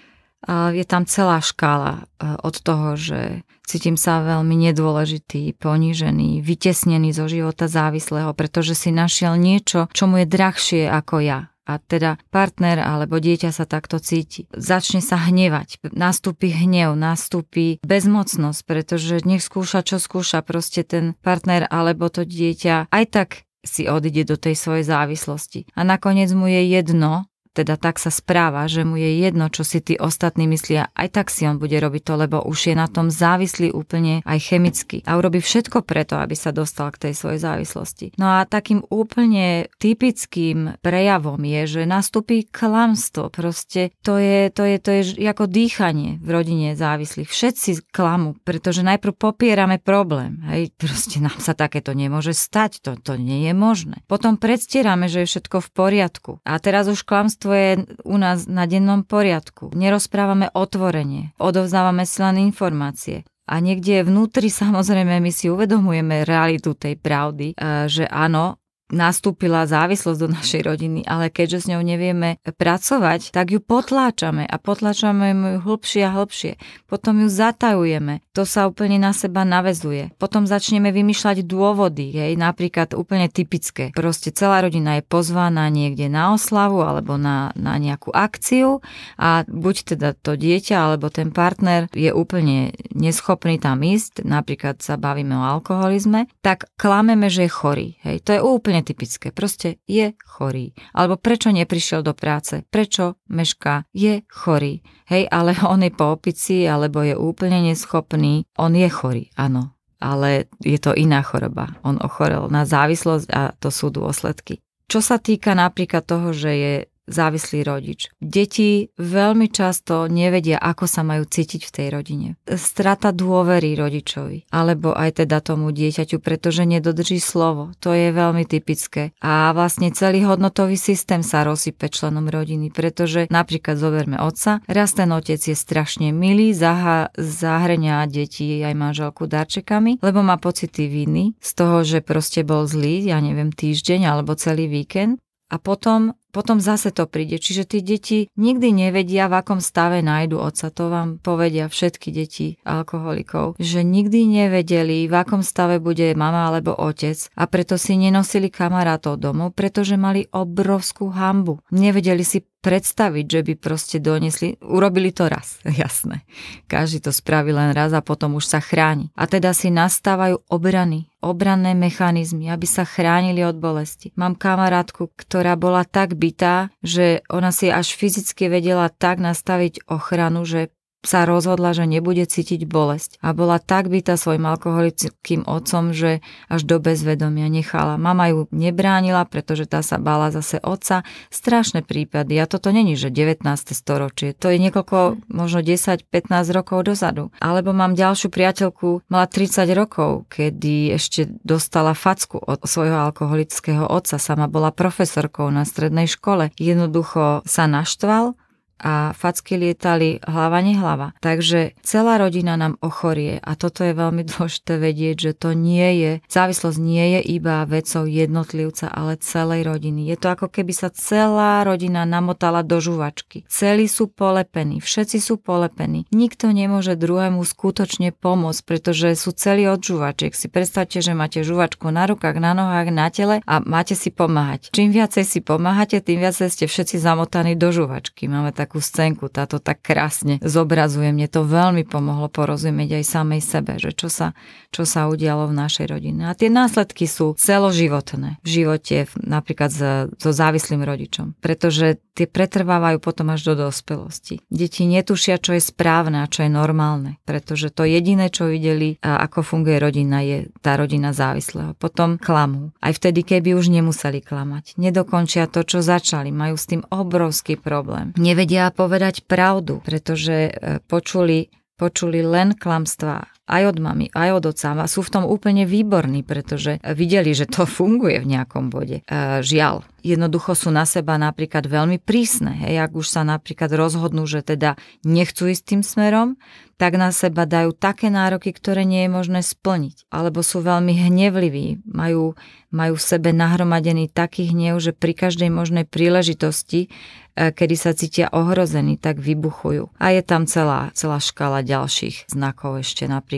Je 0.47 0.85
tam 0.87 1.09
celá 1.09 1.41
škála 1.41 2.05
e, 2.21 2.37
od 2.45 2.55
toho, 2.61 3.01
že 3.01 3.49
cítim 3.65 3.97
sa 3.97 4.21
veľmi 4.21 4.53
nedôležitý, 4.71 5.57
ponížený, 5.57 6.45
vytesnený 6.45 7.17
zo 7.17 7.25
života 7.33 7.65
závislého, 7.65 8.29
pretože 8.37 8.77
si 8.77 8.93
našiel 8.93 9.41
niečo, 9.41 9.89
čo 9.97 10.05
mu 10.05 10.21
je 10.21 10.29
drahšie 10.29 10.85
ako 10.87 11.25
ja 11.25 11.41
a 11.65 11.81
teda 11.81 12.21
partner 12.29 12.77
alebo 12.77 13.17
dieťa 13.17 13.49
sa 13.49 13.65
takto 13.65 13.97
cíti. 13.97 14.45
Začne 14.53 15.01
sa 15.01 15.17
hnevať, 15.17 15.81
nastúpi 15.97 16.53
hnev, 16.53 16.93
nastúpi 16.93 17.81
bezmocnosť, 17.81 18.61
pretože 18.69 19.25
nech 19.25 19.41
skúša, 19.41 19.81
čo 19.81 19.97
skúša, 19.97 20.45
proste 20.45 20.85
ten 20.85 21.17
partner 21.25 21.65
alebo 21.73 22.13
to 22.13 22.29
dieťa 22.29 22.93
aj 22.93 23.05
tak 23.09 23.29
si 23.65 23.89
odíde 23.89 24.29
do 24.29 24.37
tej 24.37 24.61
svojej 24.61 24.85
závislosti. 24.85 25.73
A 25.73 25.89
nakoniec 25.89 26.29
mu 26.37 26.45
je 26.47 26.69
jedno, 26.69 27.25
teda 27.55 27.79
tak 27.79 28.03
sa 28.03 28.11
správa, 28.11 28.67
že 28.67 28.83
mu 28.83 28.99
je 28.99 29.23
jedno, 29.23 29.47
čo 29.47 29.63
si 29.63 29.79
tí 29.79 29.95
ostatní 29.95 30.51
myslia, 30.51 30.91
aj 30.99 31.09
tak 31.15 31.27
si 31.31 31.47
on 31.47 31.63
bude 31.63 31.79
robiť 31.79 32.03
to, 32.03 32.15
lebo 32.19 32.43
už 32.43 32.71
je 32.71 32.75
na 32.75 32.91
tom 32.91 33.15
závislý 33.15 33.71
úplne 33.71 34.27
aj 34.27 34.39
chemicky 34.43 35.07
a 35.07 35.15
urobí 35.15 35.39
všetko 35.39 35.87
preto, 35.87 36.19
aby 36.19 36.35
sa 36.35 36.51
dostal 36.51 36.91
k 36.91 37.09
tej 37.09 37.15
svojej 37.15 37.41
závislosti. 37.41 38.07
No 38.19 38.43
a 38.43 38.49
takým 38.49 38.83
úplne 38.91 39.71
typickým 39.79 40.83
prejavom 40.83 41.39
je, 41.39 41.63
že 41.71 41.83
nastúpi 41.87 42.43
klamstvo. 42.51 43.31
Proste 43.31 43.95
to 44.03 44.19
je, 44.19 44.51
to 44.51 44.67
je, 44.67 44.77
to 44.83 44.91
je 44.91 45.03
ako 45.31 45.47
dýchanie 45.47 46.19
v 46.19 46.29
rodine 46.29 46.75
závislých. 46.75 47.31
Všetci 47.31 47.95
klamu, 47.95 48.35
pretože 48.43 48.83
najprv 48.83 49.15
popierame 49.15 49.79
problém. 49.79 50.43
Hej, 50.51 50.75
proste 50.75 51.23
nám 51.23 51.39
sa 51.39 51.55
takéto 51.55 51.95
nemôže 51.95 52.35
stať, 52.35 52.83
to, 52.83 52.91
to 52.99 53.15
nie 53.15 53.47
je 53.47 53.53
možné. 53.55 54.03
Potom 54.11 54.41
predstierame, 54.41 55.07
že 55.07 55.23
je 55.23 55.31
všetko 55.31 55.61
v 55.61 55.69
poriadku. 55.71 56.31
A 56.43 56.57
teraz 56.59 56.89
už 56.89 57.05
klamstvo 57.05 57.44
Kresťanstvo 57.45 57.53
je 57.53 57.73
u 58.09 58.17
nás 58.17 58.49
na 58.49 58.65
dennom 58.65 59.05
poriadku. 59.05 59.69
Nerozprávame 59.77 60.49
otvorenie, 60.57 61.37
odovzdávame 61.37 62.09
si 62.09 62.25
len 62.25 62.41
informácie. 62.41 63.29
A 63.45 63.61
niekde 63.61 64.01
vnútri 64.01 64.49
samozrejme 64.63 65.21
my 65.21 65.29
si 65.29 65.53
uvedomujeme 65.53 66.25
realitu 66.25 66.73
tej 66.73 66.97
pravdy, 66.97 67.53
že 67.85 68.09
áno, 68.09 68.57
nastúpila 68.95 69.67
závislosť 69.67 70.19
do 70.23 70.29
našej 70.31 70.63
rodiny, 70.63 71.01
ale 71.05 71.29
keďže 71.35 71.67
s 71.67 71.71
ňou 71.75 71.83
nevieme 71.83 72.39
pracovať, 72.47 73.35
tak 73.35 73.51
ju 73.51 73.59
potláčame 73.59 74.47
a 74.47 74.57
potláčame 74.63 75.35
ju 75.35 75.59
hlbšie 75.67 76.07
a 76.07 76.15
hlbšie. 76.15 76.57
Potom 76.87 77.27
ju 77.27 77.29
zatajujeme. 77.29 78.23
To 78.39 78.47
sa 78.47 78.71
úplne 78.71 79.03
na 79.03 79.11
seba 79.11 79.43
navezuje. 79.43 80.15
Potom 80.23 80.47
začneme 80.47 80.95
vymýšľať 80.95 81.43
dôvody, 81.43 82.15
hej, 82.15 82.33
napríklad 82.39 82.95
úplne 82.95 83.27
typické. 83.27 83.91
Proste 83.91 84.31
celá 84.31 84.63
rodina 84.63 85.03
je 85.03 85.03
pozvaná 85.03 85.67
niekde 85.67 86.07
na 86.07 86.39
oslavu 86.39 86.87
alebo 86.87 87.19
na, 87.19 87.51
na 87.59 87.75
nejakú 87.83 88.15
akciu 88.15 88.79
a 89.19 89.43
buď 89.49 89.97
teda 89.97 90.15
to 90.15 90.39
dieťa 90.39 90.77
alebo 90.79 91.11
ten 91.11 91.35
partner 91.35 91.91
je 91.91 92.15
úplne 92.15 92.71
neschopný 92.95 93.59
tam 93.59 93.83
ísť, 93.83 94.23
napríklad 94.23 94.79
sa 94.79 94.95
bavíme 94.95 95.35
o 95.35 95.43
alkoholizme, 95.43 96.31
tak 96.45 96.71
klameme, 96.79 97.27
že 97.27 97.49
je 97.49 97.51
chorý. 97.51 97.89
Hej, 98.05 98.23
to 98.23 98.31
je 98.37 98.41
úplne 98.45 98.84
úplne 98.85 98.93
typické. 98.93 99.33
Proste 99.33 99.81
je 99.89 100.13
chorý. 100.21 100.77
Alebo 100.93 101.17
prečo 101.17 101.49
neprišiel 101.49 102.05
do 102.05 102.13
práce? 102.13 102.61
Prečo 102.69 103.17
mešká? 103.33 103.89
Je 103.97 104.29
chorý. 104.29 104.85
Hej, 105.09 105.33
ale 105.33 105.57
on 105.73 105.81
je 105.81 105.91
po 105.91 106.13
opici, 106.13 106.69
alebo 106.69 107.01
je 107.01 107.17
úplne 107.17 107.65
neschopný. 107.65 108.45
On 108.61 108.71
je 108.77 108.89
chorý, 108.93 109.33
áno. 109.41 109.73
Ale 110.05 110.53
je 110.61 110.77
to 110.77 110.93
iná 110.93 111.25
choroba. 111.25 111.81
On 111.81 111.97
ochorel 111.97 112.53
na 112.53 112.69
závislosť 112.69 113.29
a 113.33 113.57
to 113.57 113.73
sú 113.73 113.89
dôsledky. 113.89 114.61
Čo 114.85 115.01
sa 115.01 115.17
týka 115.17 115.57
napríklad 115.57 116.05
toho, 116.05 116.37
že 116.37 116.53
je 116.53 116.75
závislý 117.07 117.65
rodič. 117.65 118.09
Deti 118.21 118.89
veľmi 118.97 119.53
často 119.53 120.09
nevedia, 120.09 120.57
ako 120.57 120.85
sa 120.89 121.05
majú 121.05 121.29
cítiť 121.29 121.63
v 121.69 121.75
tej 121.75 121.87
rodine. 121.93 122.29
Strata 122.49 123.13
dôvery 123.13 123.77
rodičovi, 123.77 124.49
alebo 124.49 124.97
aj 124.97 125.25
teda 125.25 125.45
tomu 125.45 125.71
dieťaťu, 125.71 126.21
pretože 126.21 126.65
nedodrží 126.65 127.21
slovo. 127.21 127.77
To 127.85 127.93
je 127.93 128.11
veľmi 128.13 128.49
typické. 128.49 129.13
A 129.21 129.53
vlastne 129.53 129.93
celý 129.93 130.25
hodnotový 130.25 130.81
systém 130.81 131.21
sa 131.21 131.45
rozsype 131.45 131.93
členom 131.93 132.29
rodiny, 132.29 132.73
pretože 132.73 133.29
napríklad 133.29 133.77
zoberme 133.77 134.17
otca, 134.21 134.65
raz 134.65 134.97
ten 134.97 135.13
otec 135.13 135.41
je 135.41 135.57
strašne 135.57 136.11
milý, 136.11 136.57
zaha- 136.57 137.13
zahrňa 137.17 138.09
deti 138.09 138.61
aj 138.65 138.75
manželku 138.75 139.29
darčekami, 139.29 140.01
lebo 140.01 140.25
má 140.25 140.41
pocity 140.41 140.89
viny 140.89 141.37
z 141.41 141.51
toho, 141.53 141.85
že 141.85 142.01
proste 142.01 142.43
bol 142.43 142.65
zlý, 142.65 143.05
ja 143.05 143.21
neviem, 143.21 143.53
týždeň 143.53 144.09
alebo 144.09 144.33
celý 144.35 144.67
víkend 144.67 145.21
a 145.53 145.61
potom 145.61 146.17
potom 146.35 146.59
zase 146.59 146.91
to 146.91 147.07
príde. 147.07 147.39
Čiže 147.39 147.63
tí 147.63 147.79
deti 147.79 148.19
nikdy 148.35 148.75
nevedia, 148.75 149.31
v 149.31 149.39
akom 149.39 149.63
stave 149.63 150.03
nájdu 150.03 150.43
otca. 150.43 150.75
To 150.75 150.91
vám 150.91 151.23
povedia 151.23 151.71
všetky 151.71 152.11
deti 152.11 152.59
alkoholikov, 152.67 153.55
že 153.63 153.87
nikdy 153.87 154.27
nevedeli, 154.27 155.07
v 155.07 155.15
akom 155.15 155.47
stave 155.47 155.79
bude 155.79 156.11
mama 156.19 156.51
alebo 156.51 156.75
otec 156.75 157.31
a 157.39 157.47
preto 157.47 157.79
si 157.79 157.95
nenosili 157.95 158.51
kamarátov 158.51 159.23
domov, 159.23 159.55
pretože 159.55 159.95
mali 159.95 160.27
obrovskú 160.35 161.15
hambu. 161.15 161.63
Nevedeli 161.71 162.27
si 162.27 162.43
predstaviť, 162.65 163.27
že 163.29 163.41
by 163.45 163.55
proste 163.61 164.01
donesli, 164.01 164.57
urobili 164.65 165.13
to 165.13 165.29
raz, 165.29 165.61
jasné. 165.85 166.25
Každý 166.65 167.05
to 167.05 167.13
spraví 167.13 167.53
len 167.53 167.77
raz 167.77 167.93
a 167.93 168.01
potom 168.01 168.41
už 168.41 168.49
sa 168.49 168.65
chráni. 168.65 169.13
A 169.13 169.29
teda 169.29 169.53
si 169.53 169.69
nastávajú 169.69 170.41
obrany, 170.49 171.13
obranné 171.21 171.77
mechanizmy, 171.77 172.49
aby 172.49 172.65
sa 172.65 172.89
chránili 172.89 173.45
od 173.45 173.61
bolesti. 173.61 174.17
Mám 174.17 174.41
kamarátku, 174.41 175.13
ktorá 175.13 175.61
bola 175.61 175.85
tak 175.85 176.17
bytá, 176.17 176.73
že 176.81 177.21
ona 177.29 177.53
si 177.53 177.69
až 177.69 177.93
fyzicky 177.93 178.49
vedela 178.49 178.89
tak 178.89 179.21
nastaviť 179.21 179.85
ochranu, 179.85 180.49
že 180.49 180.73
sa 181.05 181.29
rozhodla, 181.29 181.77
že 181.77 181.85
nebude 181.85 182.25
cítiť 182.25 182.65
bolesť 182.65 183.21
a 183.21 183.37
bola 183.37 183.61
tak 183.61 183.93
bytá 183.93 184.17
svojim 184.17 184.49
alkoholickým 184.49 185.45
otcom, 185.45 185.93
že 185.93 186.25
až 186.49 186.65
do 186.65 186.81
bezvedomia 186.81 187.47
nechala. 187.53 188.01
Mama 188.01 188.33
ju 188.33 188.41
nebránila, 188.51 189.29
pretože 189.29 189.69
tá 189.69 189.85
sa 189.85 190.01
bála 190.01 190.33
zase 190.33 190.59
otca. 190.65 191.05
Strašné 191.29 191.85
prípady. 191.85 192.41
A 192.41 192.49
toto 192.49 192.73
není, 192.73 192.97
že 192.97 193.13
19. 193.13 193.45
storočie. 193.77 194.33
To 194.41 194.49
je 194.49 194.59
niekoľko, 194.59 195.29
možno 195.29 195.61
10-15 195.61 196.09
rokov 196.51 196.89
dozadu. 196.89 197.29
Alebo 197.39 197.77
mám 197.77 197.93
ďalšiu 197.93 198.33
priateľku, 198.33 199.05
mala 199.13 199.29
30 199.29 199.69
rokov, 199.77 200.27
kedy 200.33 200.97
ešte 200.97 201.29
dostala 201.45 201.93
facku 201.93 202.41
od 202.41 202.65
svojho 202.65 202.97
alkoholického 203.13 203.85
otca. 203.87 204.17
Sama 204.17 204.49
bola 204.49 204.73
profesorkou 204.73 205.53
na 205.53 205.69
strednej 205.69 206.09
škole. 206.09 206.51
Jednoducho 206.57 207.45
sa 207.45 207.69
naštval 207.69 208.37
a 208.85 209.17
facky 209.17 209.57
lietali 209.57 210.21
hlava 210.21 210.61
nehlava. 210.61 211.17
Takže 211.25 211.73
celá 211.81 212.21
rodina 212.21 212.61
nám 212.61 212.77
ochorie 212.85 213.41
a 213.41 213.57
toto 213.57 213.81
je 213.81 213.97
veľmi 213.97 214.23
dôležité 214.31 214.77
vedieť, 214.77 215.17
že 215.17 215.33
to 215.33 215.57
nie 215.57 215.89
je, 216.05 216.13
závislosť 216.29 216.79
nie 216.79 217.19
je 217.19 217.21
iba 217.41 217.65
vecou 217.65 218.05
jednotlivca, 218.05 218.93
ale 218.93 219.17
celej 219.17 219.65
rodiny. 219.65 220.13
Je 220.13 220.17
to 220.21 220.29
ako 220.37 220.53
keby 220.53 220.77
sa 220.77 220.93
celá 220.93 221.65
rodina 221.65 222.05
namotala 222.05 222.61
do 222.61 222.77
žuvačky. 222.77 223.49
Celí 223.49 223.89
sú 223.89 224.13
polepení, 224.13 224.85
všetci 224.85 225.17
sú 225.17 225.41
polepení. 225.41 226.05
Nikto 226.13 226.53
nemôže 226.53 226.93
druhému 227.01 227.41
skutočne 227.41 228.13
pomôcť, 228.13 228.61
pretože 228.69 229.17
sú 229.17 229.33
celí 229.33 229.65
od 229.65 229.81
žuvačiek. 229.81 230.37
Si 230.37 230.53
predstavte, 230.53 231.01
že 231.01 231.17
máte 231.17 231.41
žuvačku 231.41 231.89
na 231.89 232.05
rukách, 232.05 232.37
na 232.37 232.53
nohách, 232.53 232.89
na 232.93 233.09
tele 233.09 233.41
a 233.49 233.55
máte 233.65 233.97
si 233.97 234.13
pomáhať. 234.13 234.69
Čím 234.77 234.93
viacej 234.93 235.25
si 235.25 235.41
pomáhate, 235.41 236.05
tým 236.05 236.21
viacej 236.21 236.53
ste 236.53 236.65
všetci 236.69 237.01
zamotaní 237.01 237.57
do 237.57 237.73
žuvačky. 237.73 238.29
Máme 238.29 238.53
tak 238.53 238.74
takú 238.75 238.83
scénku, 238.83 239.31
táto 239.31 239.63
tak 239.63 239.87
krásne 239.87 240.43
zobrazuje. 240.43 241.15
Mne 241.15 241.31
to 241.31 241.47
veľmi 241.47 241.87
pomohlo 241.87 242.27
porozumieť 242.27 242.99
aj 242.99 243.05
samej 243.07 243.39
sebe, 243.39 243.79
že 243.79 243.95
čo 243.95 244.11
sa, 244.11 244.35
čo 244.75 244.83
sa 244.83 245.07
udialo 245.07 245.47
v 245.47 245.55
našej 245.55 245.87
rodine. 245.95 246.27
A 246.27 246.35
tie 246.35 246.51
následky 246.51 247.07
sú 247.07 247.39
celoživotné 247.39 248.43
v 248.43 248.49
živote, 248.51 249.07
napríklad 249.23 249.71
so 250.19 250.31
závislým 250.35 250.83
rodičom, 250.83 251.39
pretože 251.39 252.03
tie 252.19 252.27
pretrvávajú 252.27 252.99
potom 252.99 253.31
až 253.31 253.55
do 253.55 253.71
dospelosti. 253.71 254.43
Deti 254.51 254.91
netušia, 254.91 255.39
čo 255.39 255.55
je 255.55 255.63
správne 255.63 256.27
a 256.27 256.31
čo 256.31 256.43
je 256.43 256.51
normálne, 256.51 257.23
pretože 257.23 257.71
to 257.71 257.87
jediné, 257.87 258.27
čo 258.27 258.51
videli, 258.51 258.99
ako 259.07 259.47
funguje 259.47 259.79
rodina, 259.79 260.19
je 260.27 260.51
tá 260.67 260.75
rodina 260.75 261.15
závislého. 261.15 261.79
Potom 261.79 262.19
klamú. 262.19 262.75
Aj 262.83 262.91
vtedy, 262.91 263.23
keby 263.23 263.55
už 263.55 263.71
nemuseli 263.71 264.19
klamať. 264.19 264.75
Nedokončia 264.83 265.47
to, 265.47 265.63
čo 265.63 265.79
začali. 265.79 266.35
Majú 266.35 266.59
s 266.59 266.67
tým 266.67 266.83
obrovský 266.91 267.55
problém. 267.55 268.11
Nevedia 268.17 268.64
povedať 268.71 269.27
pravdu, 269.27 269.83
pretože 269.83 270.49
e, 270.49 270.53
počuli 270.85 271.51
počuli 271.75 272.23
len 272.23 272.55
klamstvá 272.55 273.44
aj 273.45 273.77
od 273.77 273.79
mamy, 273.81 274.09
aj 274.17 274.41
od 274.41 274.45
oca 274.57 274.71
a 274.81 274.87
sú 274.89 275.05
v 275.05 275.13
tom 275.13 275.25
úplne 275.29 275.69
výborní, 275.69 276.25
pretože 276.25 276.81
videli, 276.97 277.37
že 277.37 277.45
to 277.45 277.69
funguje 277.79 278.21
v 278.25 278.31
nejakom 278.37 278.73
bode. 278.73 279.05
E, 279.05 279.43
žiaľ, 279.45 279.85
jednoducho 280.01 280.57
sú 280.57 280.73
na 280.73 280.89
seba 280.89 281.21
napríklad 281.21 281.69
veľmi 281.69 282.01
prísne. 282.01 282.57
Hej, 282.65 282.89
ak 282.89 282.93
už 282.97 283.07
sa 283.09 283.23
napríklad 283.25 283.73
rozhodnú, 283.73 284.25
že 284.25 284.41
teda 284.41 284.81
nechcú 285.05 285.49
ísť 285.53 285.63
tým 285.77 285.83
smerom, 285.85 286.41
tak 286.75 286.99
na 286.99 287.15
seba 287.15 287.47
dajú 287.47 287.71
také 287.71 288.11
nároky, 288.11 288.51
ktoré 288.51 288.83
nie 288.83 289.07
je 289.07 289.11
možné 289.13 289.41
splniť. 289.47 290.11
Alebo 290.11 290.43
sú 290.43 290.59
veľmi 290.59 290.91
hnevliví, 290.91 291.87
majú, 291.87 292.35
majú 292.75 292.95
v 292.99 293.05
sebe 293.05 293.31
nahromadený 293.31 294.11
taký 294.11 294.51
hnev, 294.51 294.83
že 294.83 294.91
pri 294.91 295.15
každej 295.15 295.55
možnej 295.55 295.87
príležitosti 295.87 296.91
E, 297.35 297.51
kedy 297.51 297.75
sa 297.75 297.91
cítia 297.99 298.31
ohrození, 298.31 298.95
tak 298.95 299.19
vybuchujú. 299.19 299.91
A 299.99 300.15
je 300.15 300.23
tam 300.23 300.47
celá, 300.47 300.95
celá 300.95 301.19
škala 301.19 301.67
ďalších 301.67 302.31
znakov 302.31 302.87
ešte 302.87 303.11
napríklad. 303.11 303.34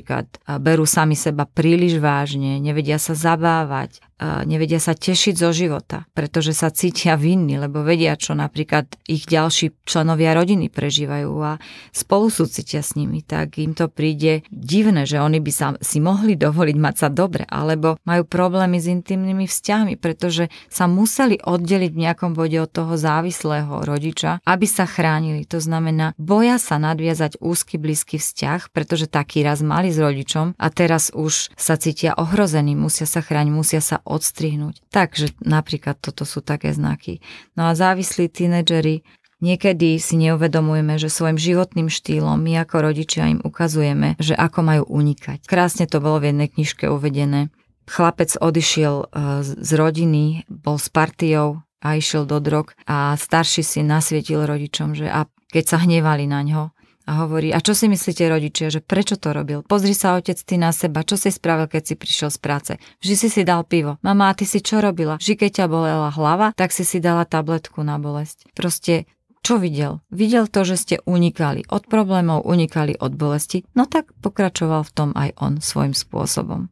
Berú 0.61 0.85
sami 0.89 1.15
seba 1.15 1.47
príliš 1.47 2.01
vážne, 2.01 2.59
nevedia 2.59 2.97
sa 2.97 3.15
zabávať, 3.15 4.01
nevedia 4.21 4.81
sa 4.81 4.97
tešiť 4.97 5.35
zo 5.37 5.53
života, 5.53 6.09
pretože 6.17 6.57
sa 6.57 6.73
cítia 6.73 7.21
vinní, 7.21 7.61
lebo 7.61 7.85
vedia, 7.85 8.17
čo 8.17 8.33
napríklad 8.33 8.97
ich 9.05 9.29
ďalší 9.29 9.77
členovia 9.85 10.33
rodiny 10.33 10.73
prežívajú 10.73 11.33
a 11.45 11.61
spolu 11.93 12.33
sú 12.33 12.49
cítia 12.49 12.81
s 12.81 12.97
nimi, 12.97 13.21
tak 13.21 13.61
im 13.61 13.77
to 13.77 13.93
príde 13.93 14.41
divné, 14.49 15.05
že 15.05 15.21
oni 15.21 15.39
by 15.45 15.53
sa 15.53 15.67
si 15.85 16.01
mohli 16.01 16.33
dovoliť 16.33 16.77
mať 16.81 16.95
sa 16.97 17.09
dobre, 17.13 17.45
alebo 17.45 18.01
majú 18.09 18.25
problémy 18.25 18.81
s 18.81 18.89
intimnými 18.89 19.45
vzťahmi, 19.45 20.01
pretože 20.01 20.49
sa 20.73 20.89
museli 20.89 21.37
oddeliť 21.37 21.91
v 21.93 22.03
nejakom 22.09 22.33
bode 22.33 22.57
od 22.57 22.73
toho 22.73 22.97
závislého 22.97 23.85
rodiča, 23.85 24.41
aby 24.49 24.65
sa 24.65 24.89
chránili. 24.89 25.45
To 25.53 25.61
znamená, 25.61 26.17
boja 26.17 26.57
sa 26.57 26.81
nadviazať 26.81 27.37
úzky 27.45 27.77
blízky 27.77 28.17
vzťah, 28.17 28.73
pretože 28.73 29.13
taký 29.13 29.45
raz 29.45 29.61
mali 29.61 29.93
s 29.93 30.01
rodičom 30.01 30.57
a 30.57 30.67
teraz 30.73 31.13
už 31.13 31.53
sa 31.53 31.77
cítia 31.77 32.17
ohrození, 32.17 32.73
musia 32.73 33.05
sa 33.05 33.21
chrániť, 33.21 33.53
musia 33.53 33.85
sa 33.85 34.01
odstrihnúť. 34.07 34.87
Takže 34.95 35.35
napríklad 35.43 35.99
toto 35.99 36.23
sú 36.23 36.41
také 36.41 36.71
znaky. 36.71 37.19
No 37.59 37.67
a 37.67 37.75
závislí 37.75 38.31
tínedžeri 38.31 39.03
Niekedy 39.37 40.01
si 40.01 40.17
neuvedomujeme, 40.17 40.97
že 40.97 41.13
svojim 41.13 41.37
životným 41.37 41.93
štýlom 41.93 42.41
my 42.41 42.65
ako 42.65 42.89
rodičia 42.89 43.29
im 43.29 43.45
ukazujeme, 43.45 44.17
že 44.17 44.33
ako 44.33 44.65
majú 44.65 44.85
unikať. 44.89 45.45
Krásne 45.45 45.85
to 45.85 46.01
bolo 46.01 46.25
v 46.25 46.33
jednej 46.33 46.49
knižke 46.49 46.89
uvedené. 46.89 47.53
Chlapec 47.85 48.33
odišiel 48.41 48.95
e, 49.05 49.07
z 49.45 49.71
rodiny, 49.77 50.49
bol 50.49 50.81
s 50.81 50.89
partiou 50.89 51.61
a 51.85 52.01
išiel 52.01 52.25
do 52.25 52.41
drog 52.41 52.73
a 52.89 53.13
starší 53.13 53.61
si 53.61 53.85
nasvietil 53.85 54.49
rodičom, 54.49 54.97
že 54.97 55.07
a 55.13 55.29
keď 55.53 55.65
sa 55.69 55.79
hnevali 55.85 56.25
na 56.27 56.41
ňo, 56.41 56.63
a 57.07 57.23
hovorí, 57.23 57.55
a 57.55 57.63
čo 57.63 57.73
si 57.73 57.87
myslíte 57.87 58.27
rodičia, 58.27 58.67
že 58.67 58.83
prečo 58.83 59.15
to 59.15 59.31
robil? 59.31 59.63
Pozri 59.63 59.95
sa 59.95 60.19
otec 60.19 60.35
ty 60.43 60.59
na 60.59 60.75
seba, 60.75 61.07
čo 61.07 61.15
si 61.15 61.31
spravil, 61.31 61.71
keď 61.71 61.83
si 61.87 61.95
prišiel 61.95 62.35
z 62.35 62.39
práce? 62.43 62.73
Vždy 62.99 63.15
si 63.15 63.29
si 63.31 63.43
dal 63.47 63.63
pivo. 63.63 64.03
Mama, 64.03 64.35
a 64.35 64.37
ty 64.37 64.43
si 64.43 64.59
čo 64.59 64.83
robila? 64.83 65.23
Vždy, 65.23 65.35
keď 65.39 65.51
ťa 65.63 65.67
bolela 65.71 66.11
hlava, 66.11 66.51
tak 66.59 66.75
si 66.75 66.83
si 66.83 66.99
dala 66.99 67.23
tabletku 67.23 67.87
na 67.87 68.03
bolesť. 68.03 68.51
Proste 68.59 69.07
čo 69.47 69.63
videl? 69.63 70.03
Videl 70.11 70.51
to, 70.51 70.67
že 70.67 70.77
ste 70.83 70.97
unikali 71.07 71.63
od 71.71 71.87
problémov, 71.87 72.43
unikali 72.43 72.99
od 72.99 73.15
bolesti, 73.15 73.63
no 73.79 73.87
tak 73.87 74.11
pokračoval 74.19 74.83
v 74.83 74.91
tom 74.91 75.11
aj 75.15 75.39
on 75.39 75.63
svojim 75.63 75.95
spôsobom. 75.95 76.67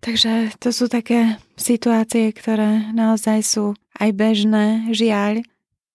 Takže 0.00 0.56
to 0.56 0.72
sú 0.72 0.88
také 0.88 1.36
situácie, 1.60 2.32
ktoré 2.32 2.88
naozaj 2.96 3.44
sú 3.44 3.64
aj 4.00 4.16
bežné, 4.16 4.88
žiaľ, 4.96 5.44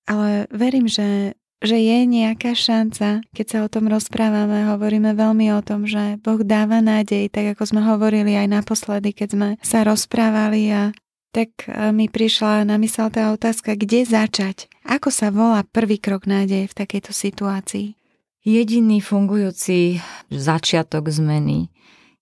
ale 0.05 0.45
verím, 0.53 0.85
že 0.85 1.33
že 1.63 1.77
je 1.79 1.97
nejaká 2.03 2.51
šanca, 2.51 3.23
keď 3.31 3.45
sa 3.47 3.59
o 3.63 3.71
tom 3.71 3.87
rozprávame, 3.87 4.67
hovoríme 4.67 5.15
veľmi 5.15 5.51
o 5.55 5.61
tom, 5.63 5.87
že 5.87 6.19
Boh 6.19 6.41
dáva 6.43 6.83
nádej, 6.83 7.31
tak 7.31 7.55
ako 7.55 7.63
sme 7.75 7.81
hovorili 7.83 8.35
aj 8.35 8.47
naposledy, 8.51 9.15
keď 9.15 9.27
sme 9.31 9.49
sa 9.63 9.87
rozprávali 9.87 10.71
a 10.73 10.91
tak 11.35 11.67
e, 11.67 11.91
mi 11.91 12.07
prišla 12.07 12.63
na 12.63 12.79
mysel 12.79 13.11
tá 13.11 13.35
otázka, 13.35 13.75
kde 13.75 14.07
začať? 14.07 14.71
Ako 14.87 15.11
sa 15.11 15.31
volá 15.35 15.67
prvý 15.67 15.99
krok 15.99 16.27
nádeje 16.27 16.71
v 16.71 16.77
takejto 16.79 17.11
situácii? 17.11 17.99
Jediný 18.45 19.01
fungujúci 19.01 19.99
začiatok 20.29 21.09
zmeny 21.09 21.73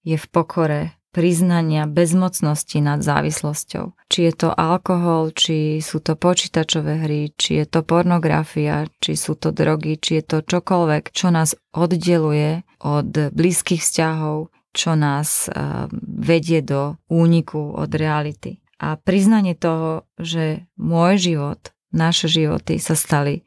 je 0.08 0.16
v 0.16 0.26
pokore 0.32 0.96
priznania 1.14 1.86
bezmocnosti 1.86 2.82
nad 2.82 3.06
závislosťou. 3.06 3.94
Či 4.10 4.20
je 4.28 4.34
to 4.34 4.50
alkohol, 4.50 5.30
či 5.30 5.78
sú 5.78 6.02
to 6.02 6.18
počítačové 6.18 7.06
hry, 7.06 7.22
či 7.38 7.62
je 7.62 7.66
to 7.70 7.86
pornografia, 7.86 8.90
či 8.98 9.14
sú 9.14 9.38
to 9.38 9.54
drogy, 9.54 10.02
či 10.02 10.20
je 10.20 10.24
to 10.26 10.38
čokoľvek, 10.42 11.14
čo 11.14 11.30
nás 11.30 11.54
oddeluje 11.72 12.66
od 12.82 13.30
blízkych 13.30 13.86
vzťahov, 13.86 14.50
čo 14.74 14.98
nás 14.98 15.48
uh, 15.48 15.86
vedie 16.02 16.66
do 16.66 16.98
úniku 17.08 17.78
od 17.78 17.94
reality. 17.94 18.58
A 18.82 18.98
priznanie 18.98 19.54
toho, 19.54 20.10
že 20.18 20.66
môj 20.76 21.22
život, 21.22 21.62
naše 21.94 22.26
životy 22.26 22.82
sa 22.82 22.98
stali 22.98 23.46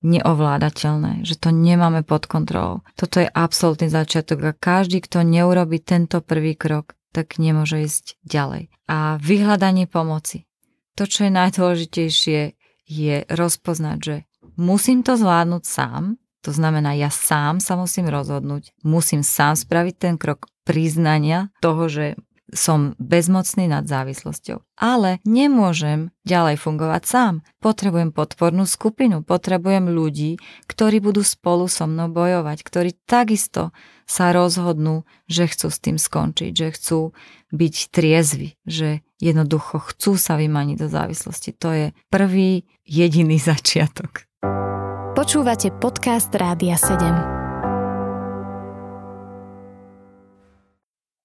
neovládateľné, 0.00 1.26
že 1.28 1.36
to 1.36 1.52
nemáme 1.52 2.00
pod 2.00 2.24
kontrolou. 2.24 2.80
Toto 2.96 3.20
je 3.20 3.28
absolútny 3.28 3.92
začiatok 3.92 4.38
a 4.46 4.56
každý, 4.56 5.04
kto 5.04 5.20
neurobi 5.20 5.76
tento 5.82 6.24
prvý 6.24 6.56
krok, 6.56 6.96
tak 7.10 7.38
nemôže 7.42 7.82
ísť 7.82 8.18
ďalej. 8.22 8.70
A 8.86 9.18
vyhľadanie 9.22 9.86
pomoci. 9.90 10.46
To, 10.98 11.06
čo 11.06 11.26
je 11.26 11.32
najdôležitejšie, 11.32 12.40
je 12.90 13.16
rozpoznať, 13.30 13.98
že 14.02 14.16
musím 14.58 15.06
to 15.06 15.14
zvládnuť 15.14 15.62
sám, 15.62 16.18
to 16.40 16.50
znamená, 16.50 16.96
ja 16.96 17.12
sám 17.12 17.60
sa 17.60 17.76
musím 17.76 18.08
rozhodnúť, 18.08 18.72
musím 18.82 19.20
sám 19.20 19.54
spraviť 19.54 19.94
ten 19.94 20.14
krok 20.16 20.48
priznania 20.64 21.52
toho, 21.60 21.86
že 21.86 22.16
som 22.52 22.98
bezmocný 22.98 23.70
nad 23.70 23.86
závislosťou. 23.86 24.62
Ale 24.78 25.22
nemôžem 25.22 26.10
ďalej 26.26 26.56
fungovať 26.60 27.02
sám. 27.06 27.34
Potrebujem 27.62 28.10
podpornú 28.10 28.66
skupinu, 28.66 29.22
potrebujem 29.22 29.90
ľudí, 29.90 30.40
ktorí 30.66 31.02
budú 31.02 31.22
spolu 31.22 31.70
so 31.70 31.86
mnou 31.86 32.10
bojovať, 32.10 32.58
ktorí 32.62 32.90
takisto 33.06 33.74
sa 34.08 34.34
rozhodnú, 34.34 35.06
že 35.30 35.46
chcú 35.46 35.68
s 35.70 35.78
tým 35.78 35.96
skončiť, 35.96 36.50
že 36.50 36.68
chcú 36.74 36.98
byť 37.54 37.74
triezvi, 37.94 38.58
že 38.66 39.02
jednoducho 39.22 39.78
chcú 39.78 40.18
sa 40.18 40.34
vymaniť 40.34 40.76
do 40.80 40.88
závislosti. 40.90 41.50
To 41.62 41.68
je 41.70 41.86
prvý, 42.10 42.66
jediný 42.86 43.38
začiatok. 43.50 44.26
Počúvate 45.14 45.74
podcast 45.76 46.32
Rádia 46.32 46.78
7. 46.78 47.39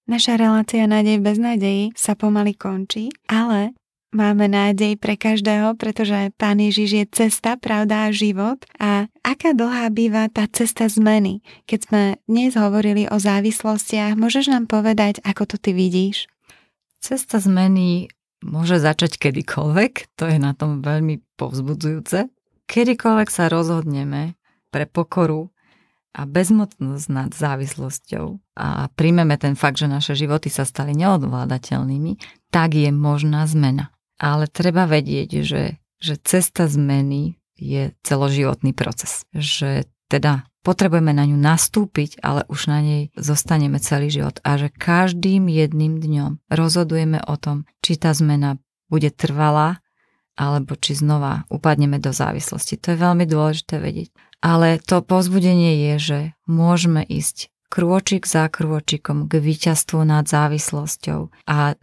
Naša 0.05 0.37
relácia 0.37 0.85
Nádej 0.85 1.17
bez 1.17 1.41
nádejí 1.41 1.89
sa 1.97 2.13
pomaly 2.13 2.53
končí, 2.53 3.09
ale 3.25 3.73
máme 4.13 4.45
nádej 4.45 5.01
pre 5.01 5.17
každého, 5.17 5.73
pretože 5.81 6.29
Pán 6.37 6.61
Ježiš 6.61 6.89
je 6.93 7.05
cesta, 7.09 7.57
pravda 7.57 8.05
a 8.05 8.13
život. 8.13 8.61
A 8.77 9.09
aká 9.25 9.57
dlhá 9.57 9.89
býva 9.89 10.29
tá 10.29 10.45
cesta 10.45 10.85
zmeny? 10.85 11.41
Keď 11.65 11.79
sme 11.89 12.03
dnes 12.29 12.53
hovorili 12.53 13.09
o 13.09 13.17
závislostiach, 13.17 14.13
môžeš 14.13 14.53
nám 14.53 14.69
povedať, 14.69 15.25
ako 15.25 15.49
to 15.49 15.57
ty 15.57 15.73
vidíš? 15.73 16.29
Cesta 17.01 17.41
zmeny 17.41 18.13
môže 18.45 18.77
začať 18.77 19.17
kedykoľvek, 19.17 20.13
to 20.21 20.29
je 20.29 20.37
na 20.37 20.53
tom 20.53 20.85
veľmi 20.85 21.17
povzbudzujúce. 21.33 22.29
Kedykoľvek 22.69 23.29
sa 23.33 23.49
rozhodneme 23.49 24.37
pre 24.69 24.85
pokoru, 24.85 25.49
a 26.15 26.23
bezmocnosť 26.23 27.07
nad 27.11 27.35
závislosťou 27.35 28.55
a 28.55 28.87
príjmeme 28.95 29.35
ten 29.35 29.59
fakt, 29.59 29.83
že 29.83 29.91
naše 29.91 30.15
životy 30.15 30.47
sa 30.47 30.63
stali 30.63 30.95
neodvládateľnými, 30.95 32.15
tak 32.55 32.79
je 32.79 32.87
možná 32.95 33.43
zmena. 33.43 33.91
Ale 34.15 34.47
treba 34.47 34.87
vedieť, 34.87 35.43
že, 35.43 35.83
že 35.99 36.15
cesta 36.23 36.71
zmeny 36.71 37.35
je 37.59 37.91
celoživotný 38.07 38.71
proces. 38.71 39.27
Že 39.35 39.91
teda 40.07 40.47
potrebujeme 40.63 41.11
na 41.11 41.27
ňu 41.27 41.35
nastúpiť, 41.35 42.23
ale 42.23 42.47
už 42.47 42.71
na 42.71 42.79
nej 42.79 43.03
zostaneme 43.19 43.83
celý 43.83 44.07
život. 44.07 44.39
A 44.47 44.55
že 44.55 44.71
každým 44.71 45.51
jedným 45.51 45.99
dňom 45.99 46.47
rozhodujeme 46.47 47.19
o 47.27 47.35
tom, 47.35 47.67
či 47.83 47.99
tá 47.99 48.15
zmena 48.15 48.55
bude 48.87 49.11
trvalá 49.11 49.83
alebo 50.35 50.75
či 50.75 50.99
znova 50.99 51.47
upadneme 51.47 51.99
do 51.99 52.11
závislosti. 52.11 52.75
To 52.83 52.91
je 52.91 52.97
veľmi 52.99 53.23
dôležité 53.23 53.79
vedieť. 53.79 54.11
Ale 54.43 54.79
to 54.83 55.03
povzbudenie 55.03 55.91
je, 55.91 55.93
že 55.99 56.19
môžeme 56.47 57.03
ísť 57.03 57.51
krôčik 57.69 58.23
za 58.29 58.47
krôčikom 58.47 59.27
k 59.27 59.41
víťazstvu 59.41 60.05
nad 60.05 60.25
závislosťou. 60.27 61.33
A 61.49 61.75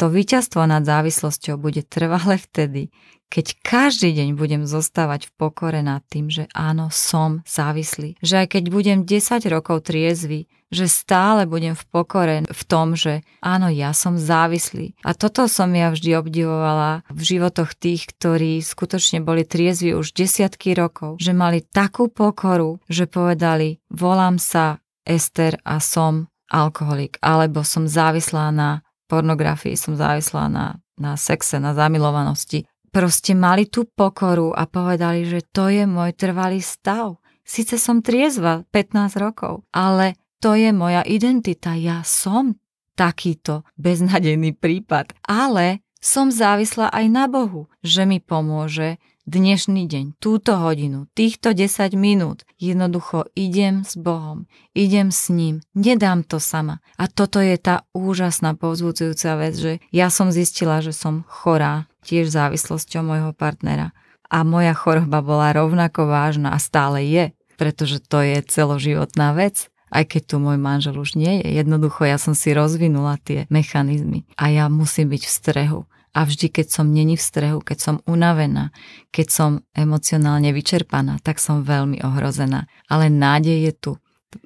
to 0.00 0.06
víťazstvo 0.08 0.64
nad 0.64 0.86
závislosťou 0.86 1.60
bude 1.60 1.84
trvalé 1.84 2.40
vtedy, 2.40 2.88
keď 3.30 3.62
každý 3.62 4.10
deň 4.10 4.28
budem 4.34 4.62
zostávať 4.66 5.30
v 5.30 5.34
pokore 5.38 5.80
nad 5.86 6.02
tým, 6.10 6.26
že 6.26 6.50
áno, 6.50 6.90
som 6.90 7.46
závislý. 7.46 8.18
Že 8.18 8.44
aj 8.44 8.46
keď 8.58 8.64
budem 8.74 8.98
10 9.06 9.46
rokov 9.46 9.86
triezvy, 9.86 10.50
že 10.70 10.86
stále 10.86 11.46
budem 11.46 11.78
v 11.78 11.84
pokore 11.90 12.36
v 12.46 12.62
tom, 12.66 12.98
že 12.98 13.22
áno, 13.42 13.70
ja 13.70 13.94
som 13.94 14.18
závislý. 14.18 14.98
A 15.06 15.14
toto 15.14 15.46
som 15.46 15.70
ja 15.70 15.90
vždy 15.94 16.18
obdivovala 16.18 17.06
v 17.10 17.20
životoch 17.22 17.74
tých, 17.78 18.10
ktorí 18.10 18.62
skutočne 18.62 19.22
boli 19.22 19.46
triezvi 19.46 19.94
už 19.94 20.10
desiatky 20.14 20.74
rokov, 20.74 21.18
že 21.22 21.30
mali 21.30 21.62
takú 21.62 22.10
pokoru, 22.10 22.82
že 22.86 23.10
povedali, 23.10 23.78
volám 23.90 24.38
sa 24.38 24.82
Ester 25.06 25.58
a 25.66 25.82
som 25.82 26.30
alkoholik, 26.50 27.18
alebo 27.22 27.62
som 27.62 27.86
závislá 27.86 28.50
na 28.50 28.82
pornografii, 29.10 29.74
som 29.74 29.98
závislá 29.98 30.46
na, 30.46 30.78
na 30.98 31.18
sexe, 31.18 31.58
na 31.58 31.74
zamilovanosti 31.74 32.66
proste 32.90 33.32
mali 33.32 33.70
tú 33.70 33.86
pokoru 33.86 34.52
a 34.52 34.66
povedali, 34.66 35.24
že 35.26 35.46
to 35.48 35.70
je 35.70 35.86
môj 35.86 36.14
trvalý 36.14 36.58
stav. 36.60 37.22
Sice 37.46 37.78
som 37.80 38.02
triezva 38.04 38.66
15 38.70 39.18
rokov, 39.18 39.66
ale 39.74 40.18
to 40.38 40.54
je 40.54 40.70
moja 40.70 41.02
identita. 41.06 41.74
Ja 41.74 42.02
som 42.06 42.60
takýto 43.00 43.64
beznadejný 43.80 44.52
prípad. 44.60 45.16
Ale 45.24 45.80
som 46.00 46.28
závislá 46.28 46.92
aj 46.92 47.06
na 47.08 47.24
Bohu, 47.28 47.68
že 47.80 48.04
mi 48.04 48.20
pomôže 48.20 49.00
dnešný 49.28 49.86
deň, 49.86 50.04
túto 50.18 50.56
hodinu, 50.56 51.06
týchto 51.12 51.52
10 51.52 51.92
minút, 51.94 52.42
jednoducho 52.56 53.28
idem 53.36 53.86
s 53.86 53.94
Bohom, 53.94 54.48
idem 54.72 55.12
s 55.12 55.30
ním, 55.30 55.60
nedám 55.76 56.24
to 56.24 56.40
sama. 56.40 56.80
A 56.96 57.06
toto 57.06 57.38
je 57.38 57.54
tá 57.60 57.84
úžasná 57.92 58.56
povzbudzujúca 58.56 59.30
vec, 59.38 59.54
že 59.54 59.72
ja 59.92 60.08
som 60.08 60.32
zistila, 60.34 60.82
že 60.82 60.96
som 60.96 61.22
chorá 61.28 61.89
tiež 62.04 62.32
závislosťou 62.32 63.04
môjho 63.04 63.32
partnera. 63.32 63.94
A 64.30 64.46
moja 64.46 64.74
choroba 64.74 65.20
bola 65.20 65.50
rovnako 65.50 66.06
vážna 66.06 66.54
a 66.54 66.58
stále 66.62 67.02
je, 67.02 67.24
pretože 67.58 67.98
to 68.06 68.22
je 68.22 68.38
celoživotná 68.46 69.34
vec 69.34 69.70
aj 69.90 70.06
keď 70.06 70.22
tu 70.22 70.36
môj 70.38 70.56
manžel 70.56 70.94
už 70.96 71.18
nie 71.18 71.42
je. 71.42 71.58
Jednoducho 71.60 72.06
ja 72.06 72.16
som 72.16 72.32
si 72.32 72.54
rozvinula 72.54 73.18
tie 73.20 73.50
mechanizmy 73.50 74.24
a 74.38 74.48
ja 74.48 74.70
musím 74.70 75.10
byť 75.10 75.22
v 75.26 75.34
strehu. 75.34 75.80
A 76.10 76.26
vždy, 76.26 76.50
keď 76.50 76.66
som 76.74 76.90
není 76.90 77.14
v 77.14 77.22
strehu, 77.22 77.62
keď 77.62 77.78
som 77.78 77.96
unavená, 78.02 78.74
keď 79.14 79.26
som 79.30 79.50
emocionálne 79.78 80.50
vyčerpaná, 80.50 81.22
tak 81.22 81.38
som 81.38 81.62
veľmi 81.62 82.02
ohrozená. 82.02 82.66
Ale 82.90 83.06
nádej 83.06 83.70
je 83.70 83.72
tu. 83.78 83.92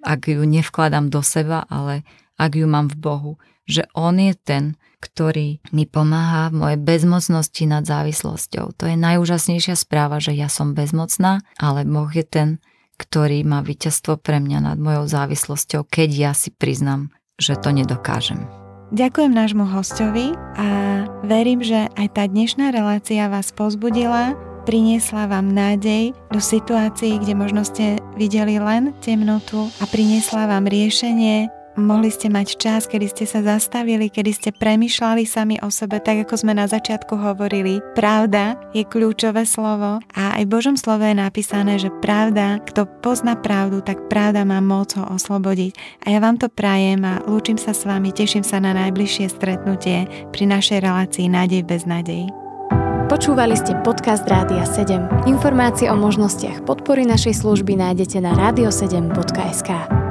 Ak 0.05 0.29
ju 0.29 0.45
nevkladám 0.45 1.09
do 1.09 1.25
seba, 1.25 1.65
ale 1.73 2.05
ak 2.37 2.61
ju 2.61 2.69
mám 2.69 2.93
v 2.93 3.01
Bohu, 3.01 3.33
že 3.65 3.89
On 3.97 4.13
je 4.13 4.37
ten, 4.37 4.77
ktorý 5.05 5.61
mi 5.77 5.85
pomáha 5.85 6.49
v 6.49 6.65
mojej 6.65 6.81
bezmocnosti 6.81 7.69
nad 7.69 7.85
závislosťou. 7.85 8.73
To 8.81 8.85
je 8.89 8.97
najúžasnejšia 8.97 9.77
správa, 9.77 10.17
že 10.25 10.33
ja 10.33 10.49
som 10.49 10.73
bezmocná, 10.73 11.45
ale 11.61 11.85
Boh 11.85 12.09
je 12.09 12.25
ten, 12.25 12.49
ktorý 12.97 13.45
má 13.45 13.61
víťazstvo 13.61 14.17
pre 14.17 14.41
mňa 14.41 14.73
nad 14.73 14.79
mojou 14.81 15.05
závislosťou, 15.05 15.85
keď 15.85 16.11
ja 16.17 16.33
si 16.33 16.49
priznam, 16.49 17.13
že 17.37 17.61
to 17.61 17.69
nedokážem. 17.77 18.49
Ďakujem 18.95 19.33
nášmu 19.35 19.67
hostovi 19.69 20.33
a 20.55 20.69
verím, 21.27 21.61
že 21.61 21.91
aj 21.99 22.09
tá 22.15 22.25
dnešná 22.31 22.71
relácia 22.71 23.27
vás 23.27 23.51
pozbudila, 23.51 24.39
priniesla 24.65 25.27
vám 25.27 25.51
nádej 25.51 26.15
do 26.31 26.39
situácií, 26.41 27.19
kde 27.19 27.35
možno 27.35 27.67
ste 27.67 27.99
videli 28.15 28.57
len 28.63 28.95
temnotu 29.03 29.69
a 29.83 29.85
priniesla 29.91 30.47
vám 30.47 30.71
riešenie 30.71 31.64
Mohli 31.75 32.07
ste 32.15 32.31
mať 32.31 32.55
čas, 32.55 32.87
kedy 32.87 33.11
ste 33.11 33.25
sa 33.27 33.43
zastavili, 33.43 34.07
kedy 34.07 34.31
ste 34.31 34.51
premyšľali 34.55 35.27
sami 35.27 35.59
o 35.59 35.75
sebe, 35.75 35.99
tak 35.99 36.23
ako 36.23 36.39
sme 36.39 36.55
na 36.55 36.71
začiatku 36.71 37.19
hovorili. 37.19 37.83
Pravda 37.99 38.55
je 38.71 38.87
kľúčové 38.87 39.43
slovo 39.43 39.99
a 40.15 40.23
aj 40.39 40.43
v 40.47 40.53
Božom 40.55 40.79
slove 40.79 41.03
je 41.03 41.19
napísané, 41.19 41.83
že 41.83 41.91
pravda, 41.99 42.63
kto 42.63 42.87
pozná 43.03 43.35
pravdu, 43.35 43.83
tak 43.83 44.07
pravda 44.07 44.47
má 44.47 44.63
moc 44.63 44.95
ho 44.95 45.03
oslobodiť. 45.03 46.07
A 46.07 46.15
ja 46.15 46.23
vám 46.23 46.39
to 46.39 46.47
prajem 46.47 47.03
a 47.03 47.19
lúčim 47.27 47.59
sa 47.59 47.75
s 47.75 47.83
vami, 47.83 48.15
teším 48.15 48.47
sa 48.47 48.63
na 48.63 48.71
najbližšie 48.71 49.27
stretnutie 49.35 50.07
pri 50.31 50.45
našej 50.47 50.79
relácii 50.79 51.27
Nádej 51.27 51.67
bez 51.67 51.91
nádej. 51.91 52.31
Počúvali 53.11 53.59
ste 53.59 53.75
podcast 53.83 54.23
Rádia 54.31 54.63
7. 54.63 55.27
Informácie 55.27 55.91
o 55.91 55.99
možnostiach 55.99 56.63
podpory 56.63 57.03
našej 57.03 57.43
služby 57.43 57.75
nájdete 57.75 58.23
na 58.23 58.31
radio7.sk. 58.39 60.04